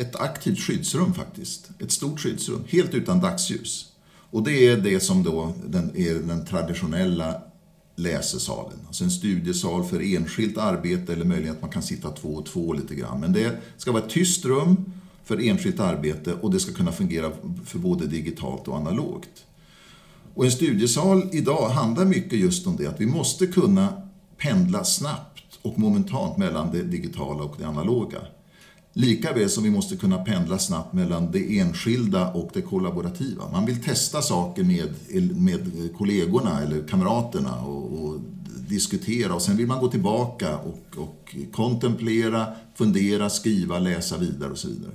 [0.00, 1.70] ett aktivt skyddsrum faktiskt.
[1.78, 3.92] Ett stort skyddsrum, helt utan dagsljus.
[4.30, 7.42] Och det är det som då den, är den traditionella
[7.96, 8.78] läsesalen.
[8.86, 12.72] Alltså en studiesal för enskilt arbete eller möjligen att man kan sitta två och två
[12.72, 13.20] lite grann.
[13.20, 14.92] Men det ska vara ett tyst rum
[15.24, 17.32] för enskilt arbete och det ska kunna fungera
[17.64, 19.44] för både digitalt och analogt.
[20.34, 24.02] Och en studiesal idag handlar mycket just om det, att vi måste kunna
[24.38, 25.29] pendla snabbt
[25.62, 28.18] och momentant mellan det digitala och det analoga.
[28.92, 33.50] Likaväl som vi måste kunna pendla snabbt mellan det enskilda och det kollaborativa.
[33.52, 34.94] Man vill testa saker med,
[35.36, 38.20] med kollegorna eller kamraterna och, och
[38.68, 44.58] diskutera och sen vill man gå tillbaka och, och kontemplera, fundera, skriva, läsa vidare och
[44.58, 44.92] så vidare.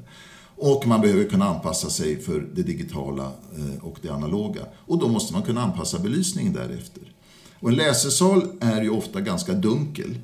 [0.57, 4.61] Och man behöver kunna anpassa sig för det digitala eh, och det analoga.
[4.85, 7.03] Och då måste man kunna anpassa belysningen därefter.
[7.59, 10.17] Och en läsesal är ju ofta ganska dunkel.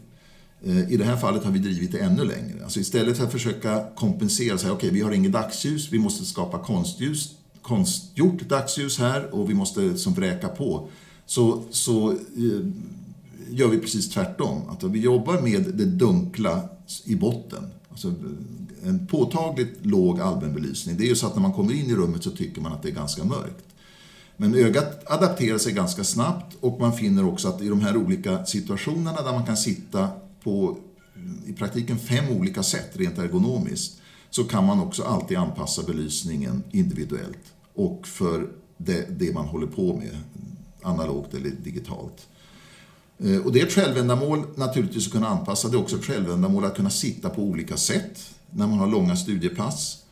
[0.64, 2.64] Eh, I det här fallet har vi drivit det ännu längre.
[2.64, 6.26] Alltså istället för att försöka kompensera, säga okej, okay, vi har inget dagsljus, vi måste
[6.26, 10.90] skapa konstljus, konstgjort dagsljus här och vi måste som vräka på.
[11.26, 12.68] Så, så eh,
[13.50, 14.70] gör vi precis tvärtom.
[14.70, 16.70] Att vi jobbar med det dunkla
[17.06, 17.64] i botten.
[17.90, 20.98] Alltså eh, en påtagligt låg allmänbelysning.
[20.98, 22.84] Det är ju så att när man kommer in i rummet så tycker man att
[22.84, 23.66] det är ganska mörkt.
[24.38, 28.46] Men ögat adapterar sig ganska snabbt och man finner också att i de här olika
[28.46, 30.10] situationerna där man kan sitta
[30.44, 30.78] på
[31.16, 36.64] mm, i praktiken fem olika sätt rent ergonomiskt så kan man också alltid anpassa belysningen
[36.72, 40.18] individuellt och för det, det man håller på med,
[40.82, 42.28] analogt eller digitalt.
[43.18, 45.68] Eh, och det är ett självändamål naturligtvis att kunna anpassa.
[45.68, 49.16] Det är också ett självändamål att kunna sitta på olika sätt när man har långa
[49.16, 50.04] studiepass.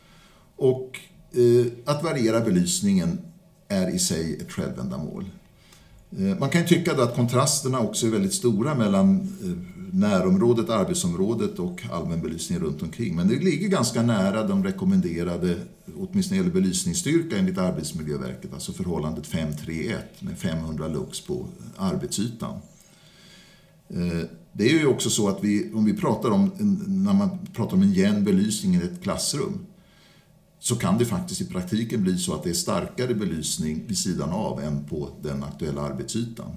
[0.56, 1.00] Och
[1.32, 3.20] eh, att variera belysningen
[3.68, 5.26] är i sig ett självändamål.
[6.18, 11.82] Eh, man kan tycka att kontrasterna också är väldigt stora mellan eh, närområdet, arbetsområdet och
[11.92, 13.16] allmänbelysningen runt omkring.
[13.16, 15.56] Men det ligger ganska nära de rekommenderade,
[15.98, 21.46] åtminstone gäller belysningsstyrka enligt Arbetsmiljöverket, alltså förhållandet 5.3.1 med 500 lux på
[21.78, 22.60] arbetsytan.
[23.88, 26.52] Eh, det är ju också så att vi, om vi pratar om,
[26.88, 29.66] när man pratar om en jämn belysning i ett klassrum,
[30.60, 34.30] så kan det faktiskt i praktiken bli så att det är starkare belysning vid sidan
[34.30, 36.52] av än på den aktuella arbetsytan.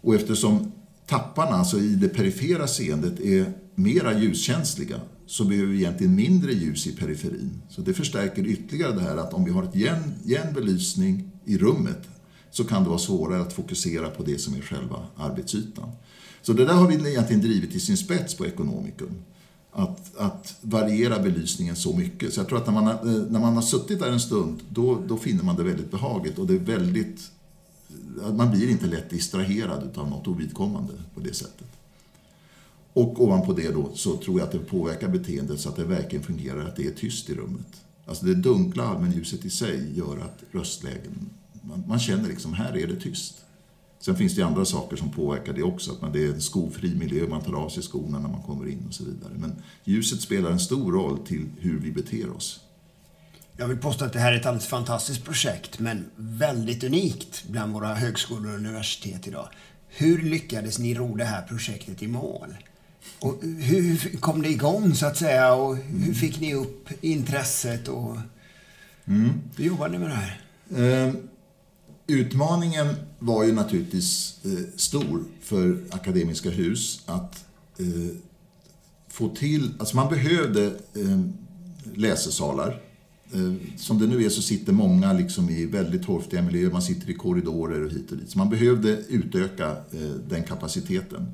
[0.00, 0.72] Och eftersom
[1.06, 6.86] tapparna, alltså i det perifera seendet, är mera ljuskänsliga så behöver vi egentligen mindre ljus
[6.86, 7.62] i periferin.
[7.68, 11.58] Så det förstärker ytterligare det här att om vi har ett jämn, jämn belysning i
[11.58, 12.08] rummet
[12.50, 15.90] så kan det vara svårare att fokusera på det som är själva arbetsytan.
[16.42, 19.14] Så det där har vi egentligen drivit till sin spets på Ekonomikum
[19.72, 22.34] att, att variera belysningen så mycket.
[22.34, 24.60] Så jag tror att när man, har, eh, när man har suttit där en stund,
[24.68, 27.30] då, då finner man det väldigt behagligt och det är väldigt...
[28.32, 31.66] Man blir inte lätt distraherad av något ovidkommande på det sättet.
[32.92, 36.24] Och ovanpå det då så tror jag att det påverkar beteendet så att det verkligen
[36.24, 37.66] fungerar, att det är tyst i rummet.
[38.06, 41.30] Alltså det dunkla allmänljuset i sig gör att röstlägen,
[41.62, 43.44] man, man känner liksom, här är det tyst.
[44.00, 46.94] Sen finns det andra saker som påverkar det också, att man, det är en skofri
[46.94, 49.32] miljö, man tar av sig skorna när man kommer in och så vidare.
[49.36, 52.60] Men ljuset spelar en stor roll till hur vi beter oss.
[53.56, 57.72] Jag vill påstå att det här är ett alldeles fantastiskt projekt, men väldigt unikt bland
[57.72, 59.48] våra högskolor och universitet idag.
[59.88, 62.54] Hur lyckades ni ro det här projektet i mål?
[63.20, 68.16] Och hur kom det igång så att säga och hur fick ni upp intresset och
[69.04, 69.30] mm.
[69.56, 70.40] hur jobbade ni med det här?
[71.08, 71.14] Eh,
[72.10, 72.86] utmaningen
[73.18, 77.44] var ju naturligtvis eh, stor för Akademiska Hus att
[77.78, 78.16] eh,
[79.08, 81.20] få till, alltså man behövde eh,
[81.94, 82.80] läsesalar.
[83.32, 87.10] Eh, som det nu är så sitter många liksom i väldigt torftiga miljöer, man sitter
[87.10, 88.30] i korridorer och hit och dit.
[88.30, 91.26] Så man behövde utöka eh, den kapaciteten.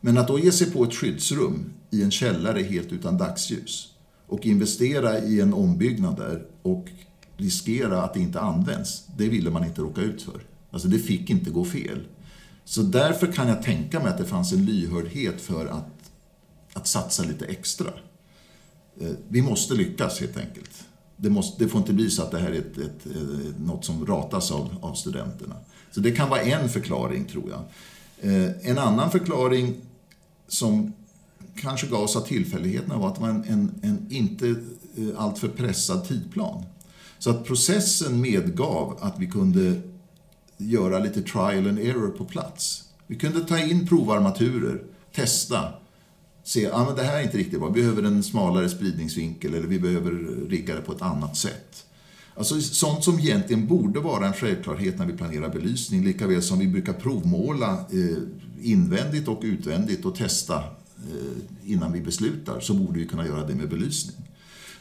[0.00, 3.88] Men att då ge sig på ett skyddsrum i en källare helt utan dagsljus
[4.26, 6.88] och investera i en ombyggnad där och
[7.36, 10.40] riskera att det inte används, det ville man inte råka ut för.
[10.70, 12.00] Alltså det fick inte gå fel.
[12.64, 16.10] Så därför kan jag tänka mig att det fanns en lyhördhet för att,
[16.72, 17.90] att satsa lite extra.
[19.00, 20.84] Eh, vi måste lyckas helt enkelt.
[21.16, 23.84] Det, måste, det får inte bli så att det här är ett, ett, ett, något
[23.84, 25.56] som ratas av, av studenterna.
[25.90, 27.60] Så det kan vara en förklaring, tror jag.
[28.32, 29.74] Eh, en annan förklaring
[30.48, 30.92] som
[31.56, 36.04] kanske gavs av tillfälligheterna var att det var en, en, en inte eh, alltför pressad
[36.08, 36.64] tidplan.
[37.24, 39.80] Så att processen medgav att vi kunde
[40.56, 42.84] göra lite trial and error på plats.
[43.06, 44.82] Vi kunde ta in provarmaturer,
[45.14, 45.72] testa,
[46.42, 49.68] se att ah, det här är inte riktigt bra, vi behöver en smalare spridningsvinkel eller
[49.68, 50.10] vi behöver
[50.48, 51.86] rigga det på ett annat sätt.
[52.34, 56.58] Alltså sånt som egentligen borde vara en självklarhet när vi planerar belysning, lika väl som
[56.58, 58.18] vi brukar provmåla eh,
[58.62, 63.54] invändigt och utvändigt och testa eh, innan vi beslutar, så borde vi kunna göra det
[63.54, 64.16] med belysning.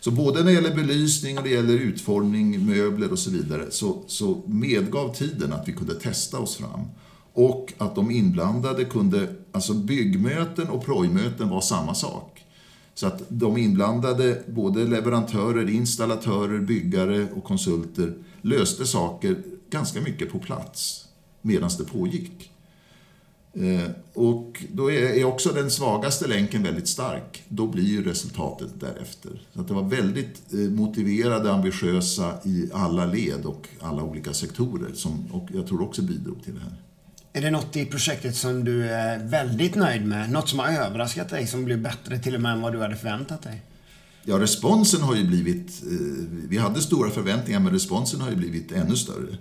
[0.04, 4.04] Så både när det gäller belysning och det gäller utformning, möbler och så vidare så,
[4.08, 6.82] så medgav tiden att vi kunde testa oss fram.
[7.34, 12.46] Och att de inblandade kunde, alltså byggmöten och projmöten var samma sak.
[12.94, 20.40] Så att de inblandade, både leverantörer, installatörer, byggare och konsulter, löste saker ganska mycket på
[20.40, 21.06] plats
[21.42, 22.53] medan det pågick.
[23.54, 27.44] Eh, och då är också den svagaste länken väldigt stark.
[27.48, 29.42] Då blir ju resultatet därefter.
[29.54, 34.94] Så att det var väldigt eh, motiverade, ambitiösa i alla led och alla olika sektorer
[34.94, 36.74] som och jag tror också bidrog till det här.
[37.34, 40.32] Är det något i projektet som du är väldigt nöjd med?
[40.32, 42.96] Något som har överraskat dig, som blir bättre till och med än vad du hade
[42.96, 43.62] förväntat dig?
[44.24, 45.84] Ja, responsen har ju blivit...
[45.84, 49.38] Eh, vi hade stora förväntningar, men responsen har ju blivit ännu större.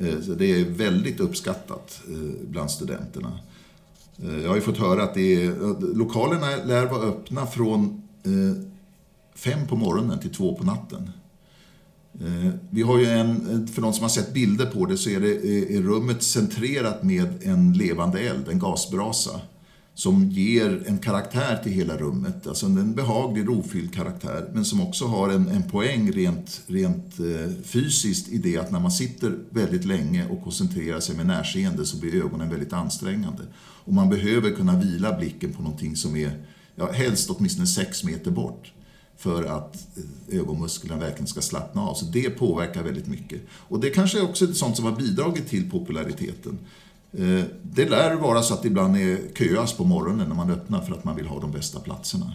[0.00, 3.38] Eh, så det är väldigt uppskattat eh, bland studenterna.
[4.22, 8.00] Eh, jag har ju fått höra att det är, lokalerna lär vara öppna från
[9.34, 11.10] fem på morgonen till två på natten.
[12.70, 15.74] Vi har ju en, för de som har sett bilder på det så är, det,
[15.76, 19.40] är rummet centrerat med en levande eld, en gasbrasa
[19.94, 22.46] som ger en karaktär till hela rummet.
[22.46, 27.52] Alltså en behaglig, rofylld karaktär, men som också har en, en poäng rent, rent eh,
[27.64, 31.96] fysiskt i det att när man sitter väldigt länge och koncentrerar sig med närseende så
[31.96, 33.42] blir ögonen väldigt ansträngande.
[33.56, 38.30] Och man behöver kunna vila blicken på någonting som är, ja, helst åtminstone sex meter
[38.30, 38.72] bort
[39.16, 41.94] för att eh, ögonmusklerna verkligen ska slappna av.
[41.94, 43.40] Så det påverkar väldigt mycket.
[43.50, 46.58] Och det kanske också är sånt som har bidragit till populariteten.
[47.18, 50.80] Eh, det lär vara så att det ibland är köas på morgonen när man öppnar
[50.80, 52.32] för att man vill ha de bästa platserna.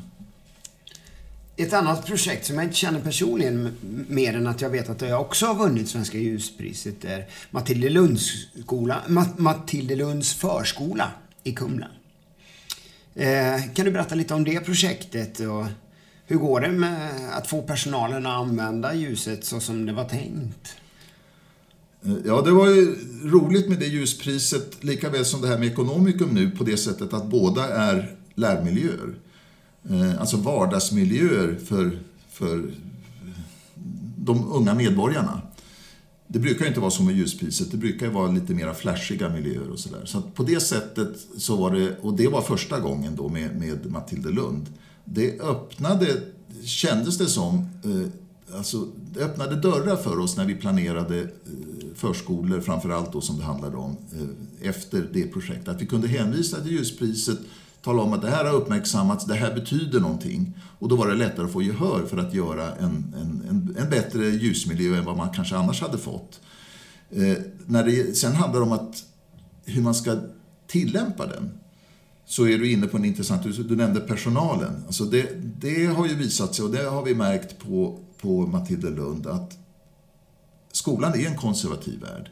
[1.55, 3.75] Ett annat projekt som jag inte känner personligen
[4.09, 8.31] mer än att jag vet att jag också har vunnit Svenska ljuspriset är Matilde Lunds,
[8.63, 9.01] skola,
[9.37, 11.11] Matilde Lunds förskola
[11.43, 11.87] i Kumla.
[13.15, 15.65] Eh, kan du berätta lite om det projektet och
[16.25, 20.75] hur går det med att få personalen att använda ljuset så som det var tänkt?
[22.03, 25.67] Eh, ja, det var ju roligt med det ljuspriset, lika väl som det här med
[25.67, 29.15] Ekonomikum nu, på det sättet att båda är lärmiljöer.
[29.89, 32.71] Eh, alltså vardagsmiljöer för, för
[34.17, 35.41] de unga medborgarna.
[36.27, 39.79] Det brukar inte vara så med ljuspriset, det brukar vara lite mer flashiga miljöer och
[39.79, 40.05] sådär.
[40.05, 43.91] Så på det sättet så var det, och det var första gången då med, med
[43.91, 44.65] Matilde Lund.
[45.05, 46.21] Det öppnade,
[46.63, 48.11] kändes det som, eh,
[48.57, 51.27] alltså, det öppnade dörrar för oss när vi planerade eh,
[51.95, 55.67] förskolor framför allt då som det handlade om eh, efter det projektet.
[55.67, 57.39] Att vi kunde hänvisa till ljuspriset
[57.81, 60.53] tala om att det här har uppmärksammats, det här betyder någonting.
[60.79, 63.89] Och då var det lättare att få gehör för att göra en, en, en, en
[63.89, 66.39] bättre ljusmiljö än vad man kanske annars hade fått.
[67.11, 69.03] Eh, när det sen handlar om att,
[69.65, 70.17] hur man ska
[70.67, 71.51] tillämpa den
[72.25, 73.43] så är du inne på en intressant...
[73.43, 74.83] Du, du nämnde personalen.
[74.85, 75.29] Alltså det,
[75.59, 79.57] det har ju visat sig, och det har vi märkt på, på Matilda Lund, att
[80.71, 82.29] skolan är en konservativ värld.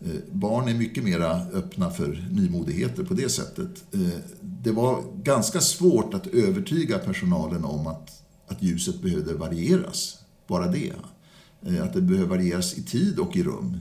[0.00, 1.20] Eh, barn är mycket mer
[1.52, 3.84] öppna för nymodigheter på det sättet.
[3.94, 10.18] Eh, det var ganska svårt att övertyga personalen om att, att ljuset behövde varieras.
[10.46, 10.92] Bara det.
[11.62, 13.80] Eh, att det behöver varieras i tid och i rum.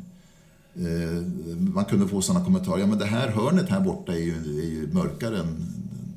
[1.74, 2.80] Man kunde få sådana kommentarer.
[2.80, 5.66] Ja, men det här hörnet här borta är ju, är ju mörkare än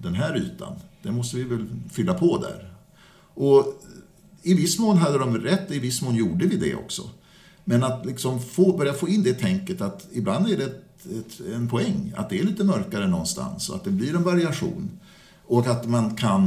[0.03, 0.73] den här ytan.
[1.03, 2.75] Det måste vi väl fylla på där.
[3.35, 3.83] Och
[4.43, 7.11] i viss mån hade de rätt, i viss mån gjorde vi det också.
[7.64, 11.41] Men att liksom få, börja få in det tänket att ibland är det ett, ett,
[11.55, 14.91] en poäng att det är lite mörkare någonstans och att det blir en variation.
[15.47, 16.45] Och att man kan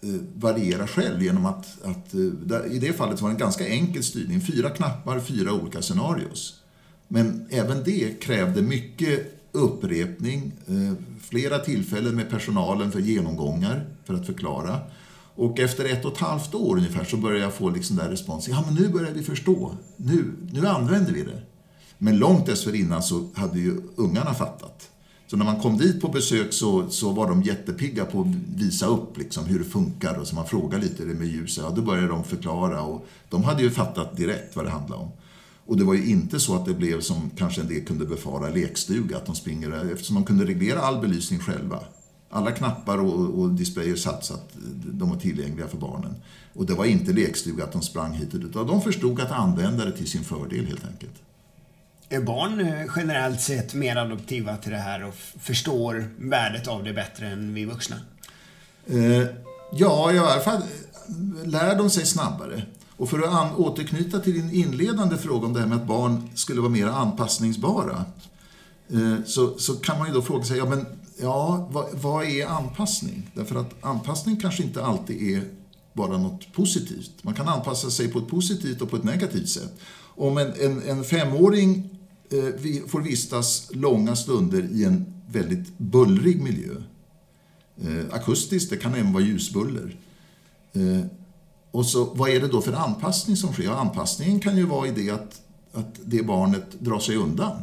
[0.00, 4.04] eh, variera själv genom att, att eh, i det fallet var det en ganska enkel
[4.04, 4.40] styrning.
[4.40, 6.60] Fyra knappar, fyra olika scenarios.
[7.08, 14.26] Men även det krävde mycket upprepning, eh, flera tillfällen med personalen för genomgångar för att
[14.26, 14.80] förklara.
[15.36, 18.48] Och efter ett och ett halvt år ungefär så började jag få liksom där respons.
[18.48, 19.76] Ja, men nu börjar vi förstå.
[19.96, 21.42] Nu, nu använder vi det.
[21.98, 24.90] Men långt dessförinnan så hade ju ungarna fattat.
[25.26, 28.26] Så när man kom dit på besök så, så var de jättepigga på att
[28.56, 30.18] visa upp liksom hur det funkar.
[30.18, 31.64] Och så man frågade lite det med ljuset.
[31.64, 32.82] Ja, då började de förklara.
[32.82, 35.08] Och de hade ju fattat direkt vad det handlade om.
[35.66, 38.48] Och det var ju inte så att det blev som kanske en del kunde befara
[38.48, 41.80] lekstuga, att de springer eftersom de kunde reglera all belysning själva
[42.34, 44.50] alla knappar och, och displayer satt så att
[44.84, 46.14] de var tillgängliga för barnen.
[46.54, 48.52] Och det var inte lekstuga att de sprang hit och dit.
[48.52, 51.12] De förstod att använda det till sin fördel helt enkelt.
[52.08, 56.92] Är barn eh, generellt sett mer adoptiva till det här och förstår värdet av det
[56.92, 57.96] bättre än vi vuxna?
[58.86, 59.26] Eh,
[59.72, 60.62] ja, i alla fall
[61.44, 62.62] lär de sig snabbare.
[62.96, 66.60] Och för att återknyta till din inledande fråga om det här med att barn skulle
[66.60, 68.04] vara mer anpassningsbara.
[68.92, 70.86] Eh, så, så kan man ju då fråga sig, ja men
[71.20, 73.30] ja, vad, vad, är anpassning?
[73.34, 75.44] Därför att anpassning kanske inte alltid är
[75.92, 77.10] bara något positivt.
[77.22, 79.72] Man kan anpassa sig på ett positivt och på ett negativt sätt.
[80.16, 81.98] Om en, en, en femåring
[82.30, 86.74] eh, får vistas långa stunder i en väldigt bullrig miljö,
[87.80, 89.96] eh, akustiskt, det kan även vara ljusbuller.
[90.72, 91.06] Eh,
[91.70, 93.64] och så, vad är det då för anpassning som sker?
[93.64, 95.40] Ja, anpassningen kan ju vara i det att,
[95.72, 97.62] att det barnet drar sig undan.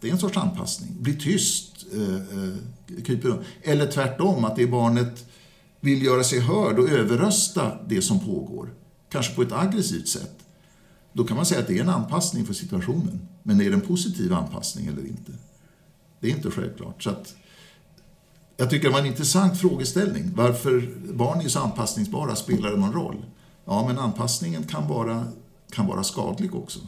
[0.00, 0.96] Det är en sorts anpassning.
[1.00, 3.44] Blir tyst, Eh, eh, kryper undan.
[3.62, 5.24] Eller tvärtom, att det barnet
[5.80, 8.70] vill göra sig hörd och överrösta det som pågår.
[9.10, 10.34] Kanske på ett aggressivt sätt.
[11.12, 13.28] Då kan man säga att det är en anpassning för situationen.
[13.42, 15.32] Men är det en positiv anpassning eller inte?
[16.20, 17.02] Det är inte självklart.
[17.02, 17.34] Så att,
[18.56, 20.32] jag tycker det var en intressant frågeställning.
[20.34, 23.24] Varför barn är så anpassningsbara, spelar det någon roll?
[23.64, 25.26] Ja, men anpassningen kan vara,
[25.70, 26.78] kan vara skadlig också.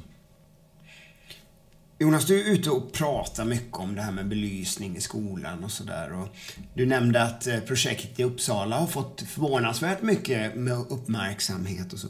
[2.03, 5.70] Jonas, du är ute och pratar mycket om det här med belysning i skolan och
[5.70, 6.28] sådär.
[6.74, 12.09] Du nämnde att eh, projektet i Uppsala har fått förvånansvärt mycket med uppmärksamhet och så.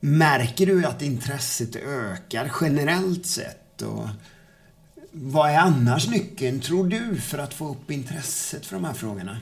[0.00, 3.82] Märker du att intresset ökar generellt sett?
[3.82, 4.08] Och
[5.12, 9.38] vad är annars nyckeln, tror du, för att få upp intresset för de här frågorna?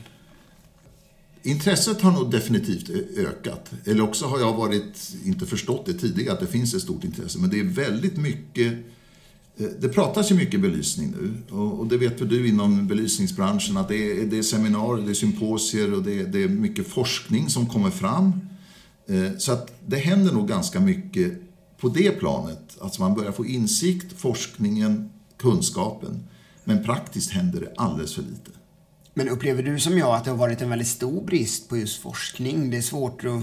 [1.42, 3.70] Intresset har nog definitivt ökat.
[3.84, 7.38] Eller också har jag varit, inte förstått det tidigare, att det finns ett stort intresse.
[7.38, 8.74] Men det är väldigt mycket
[9.56, 13.88] Eh, det pratas ju mycket belysning nu och det vet väl du inom belysningsbranschen att
[13.88, 17.48] det är, det är seminarier, det är symposier och det är, det är mycket forskning
[17.48, 18.32] som kommer fram.
[19.08, 21.32] Eh, så att det händer nog ganska mycket
[21.80, 22.76] på det planet.
[22.80, 26.22] Alltså man börjar få insikt, forskningen, kunskapen.
[26.64, 28.50] Men praktiskt händer det alldeles för lite.
[29.14, 32.02] Men upplever du som jag att det har varit en väldigt stor brist på just
[32.02, 32.70] forskning?
[32.70, 33.42] Det är svårt att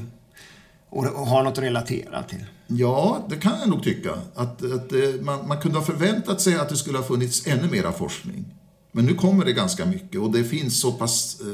[0.89, 2.45] och har något att relatera till.
[2.67, 4.11] Ja, det kan jag nog tycka.
[4.35, 7.71] Att, att eh, man, man kunde ha förväntat sig att det skulle ha funnits ännu
[7.71, 8.45] mera forskning.
[8.91, 11.47] Men nu kommer det ganska mycket och det finns så pass eh,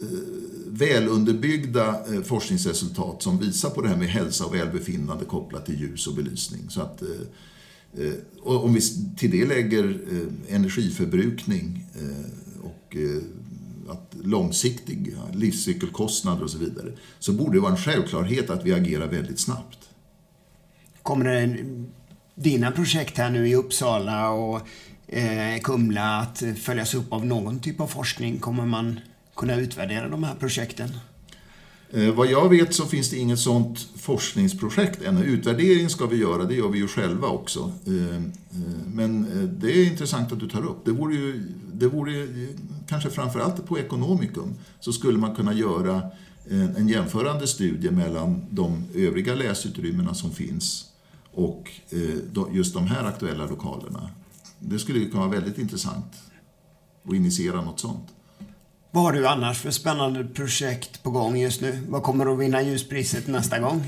[0.00, 0.18] eh
[0.66, 6.06] välunderbyggda eh, forskningsresultat som visar på det här med hälsa och välbefinnande kopplat till ljus
[6.06, 6.70] och belysning.
[6.70, 8.80] Så att, eh, och om vi
[9.16, 9.98] till det lägger
[10.48, 11.86] energiförbrukning
[12.62, 12.96] och
[13.90, 19.06] att långsiktig livscykelkostnader och så vidare, så borde det vara en självklarhet att vi agerar
[19.06, 19.78] väldigt snabbt.
[21.02, 21.56] Kommer det
[22.34, 24.60] dina projekt här nu i Uppsala och
[25.06, 28.38] eh, Kumla att följas upp av någon typ av forskning?
[28.38, 29.00] Kommer man
[29.36, 30.90] kunna utvärdera de här projekten?
[31.90, 35.24] Eh, vad jag vet så finns det inget sånt forskningsprojekt ännu.
[35.24, 37.72] Utvärdering ska vi göra, det gör vi ju själva också.
[37.86, 38.22] Eh, eh,
[38.94, 39.26] men
[39.60, 40.84] det är intressant att du tar upp.
[40.84, 42.28] Det vore ju, det vore
[42.88, 46.02] kanske framförallt på Ekonomikum, så skulle man kunna göra
[46.50, 50.84] en jämförande studie mellan de övriga läsutrymmena som finns
[51.32, 51.70] och
[52.52, 54.10] just de här aktuella lokalerna.
[54.58, 56.12] Det skulle kunna vara väldigt intressant
[57.04, 58.06] att initiera något sånt.
[58.90, 61.78] Vad har du annars för spännande projekt på gång just nu?
[61.88, 63.84] Vad kommer att vinna ljuspriset nästa gång?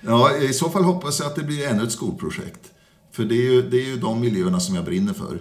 [0.00, 2.72] Ja, i så fall hoppas jag att det blir ännu ett skolprojekt.
[3.12, 5.40] För det är ju, det är ju de miljöerna som jag brinner för.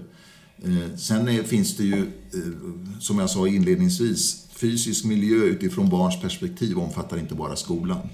[0.64, 6.22] Eh, sen är, finns det ju, eh, som jag sa inledningsvis, fysisk miljö utifrån barns
[6.22, 8.10] perspektiv omfattar inte bara skolan.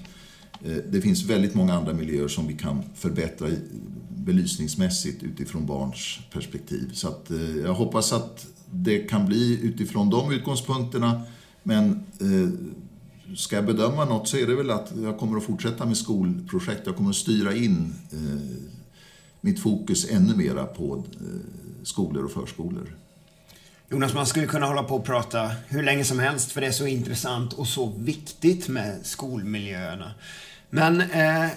[0.64, 3.48] Eh, det finns väldigt många andra miljöer som vi kan förbättra
[4.08, 6.90] belysningsmässigt utifrån barns perspektiv.
[6.92, 11.22] Så att, eh, jag hoppas att det kan bli utifrån de utgångspunkterna.
[11.62, 15.86] Men eh, ska jag bedöma något så är det väl att jag kommer att fortsätta
[15.86, 16.82] med skolprojekt.
[16.86, 18.56] Jag kommer att styra in eh,
[19.40, 21.26] mitt fokus ännu mera på eh,
[21.82, 22.96] skolor och förskolor.
[23.90, 26.72] Jonas, man skulle kunna hålla på och prata hur länge som helst för det är
[26.72, 30.12] så intressant och så viktigt med skolmiljöerna.
[30.70, 31.50] Men eh,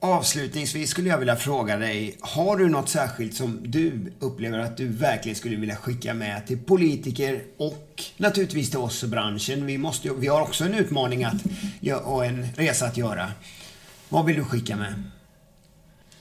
[0.00, 4.88] Avslutningsvis skulle jag vilja fråga dig, har du något särskilt som du upplever att du
[4.88, 9.66] verkligen skulle vilja skicka med till politiker och naturligtvis till oss i branschen?
[9.66, 11.42] Vi, måste, vi har också en utmaning att,
[12.04, 13.32] och en resa att göra.
[14.08, 15.02] Vad vill du skicka med?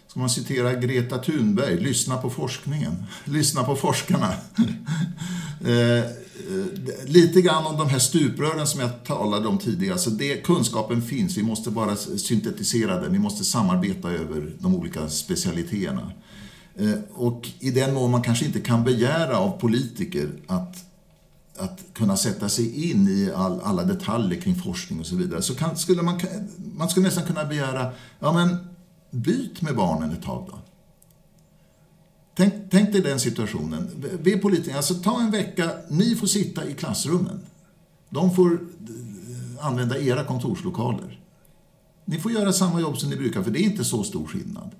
[0.08, 4.34] Ska man citera Greta Thunberg, lyssna på forskningen, lyssna på forskarna.
[5.58, 6.04] Eh,
[6.50, 9.98] Eh, lite grann om de här stuprören som jag talade om tidigare.
[9.98, 13.12] Så det, kunskapen finns, vi måste bara syntetisera den.
[13.12, 16.12] Vi måste samarbeta över de olika specialiteterna.
[16.76, 20.76] Eh, och i den mån man kanske inte kan begära av politiker att,
[21.58, 25.56] att kunna sätta sig in i all, alla detaljer kring forskning och så vidare, så
[25.56, 26.20] kan, skulle man,
[26.76, 28.58] man skulle nästan kunna begära, ja men
[29.12, 30.60] byt med barnen ett tag då.
[32.38, 33.90] Tänk, tänk dig den situationen.
[34.24, 37.40] Be politikerna, alltså ta en vecka, ni får sitta i klassrummen.
[38.10, 41.20] De får eh, använda era kontorslokaler.
[42.06, 44.72] Ni får göra samma jobb som ni brukar, för det är inte så stor skillnad.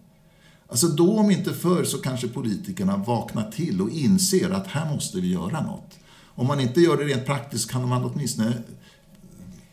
[0.68, 5.20] Alltså då om inte förr så kanske politikerna vaknar till och inser att här måste
[5.20, 6.00] vi göra något.
[6.26, 8.54] Om man inte gör det rent praktiskt kan man åtminstone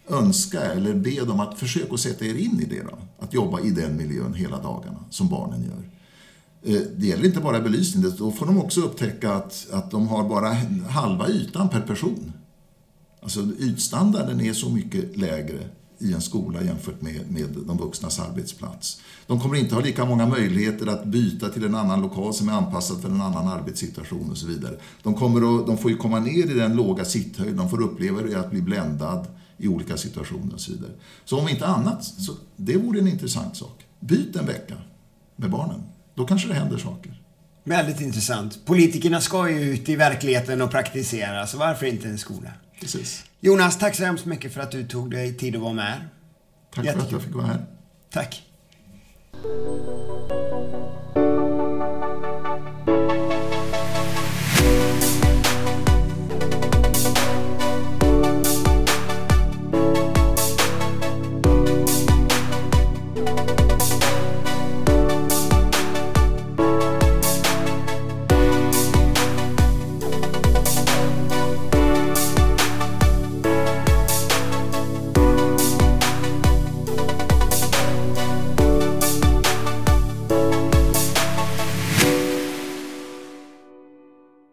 [0.08, 2.82] önska eller be dem att försöka sätta er in i det.
[2.82, 2.98] Då.
[3.18, 5.90] Att jobba i den miljön hela dagarna, som barnen gör.
[6.64, 10.28] Eh, det gäller inte bara belysning, då får de också upptäcka att, att de har
[10.28, 10.52] bara
[10.88, 12.32] halva ytan per person.
[13.22, 19.00] Alltså ytstandarden är så mycket lägre i en skola jämfört med, med de vuxnas arbetsplats.
[19.26, 22.52] De kommer inte ha lika många möjligheter att byta till en annan lokal som är
[22.52, 24.76] anpassad för en annan arbetssituation och så vidare.
[25.02, 28.22] De, kommer att, de får ju komma ner i den låga sitthöjden, de får uppleva
[28.22, 30.92] det att bli bländad i olika situationer och så vidare.
[31.24, 33.84] Så om inte annat, så det vore en intressant sak.
[34.00, 34.74] Byt en vecka
[35.36, 35.82] med barnen.
[36.14, 37.20] Då kanske det händer saker.
[37.64, 38.66] Väldigt intressant.
[38.66, 42.50] Politikerna ska ju ut i verkligheten och praktisera, så varför inte en skola?
[42.80, 43.24] Precis.
[43.40, 46.00] Jonas, tack så hemskt mycket för att du tog dig tid att vara med.
[46.74, 47.00] Tack Jättekul.
[47.00, 47.66] för att jag fick vara här.
[48.10, 48.42] Tack.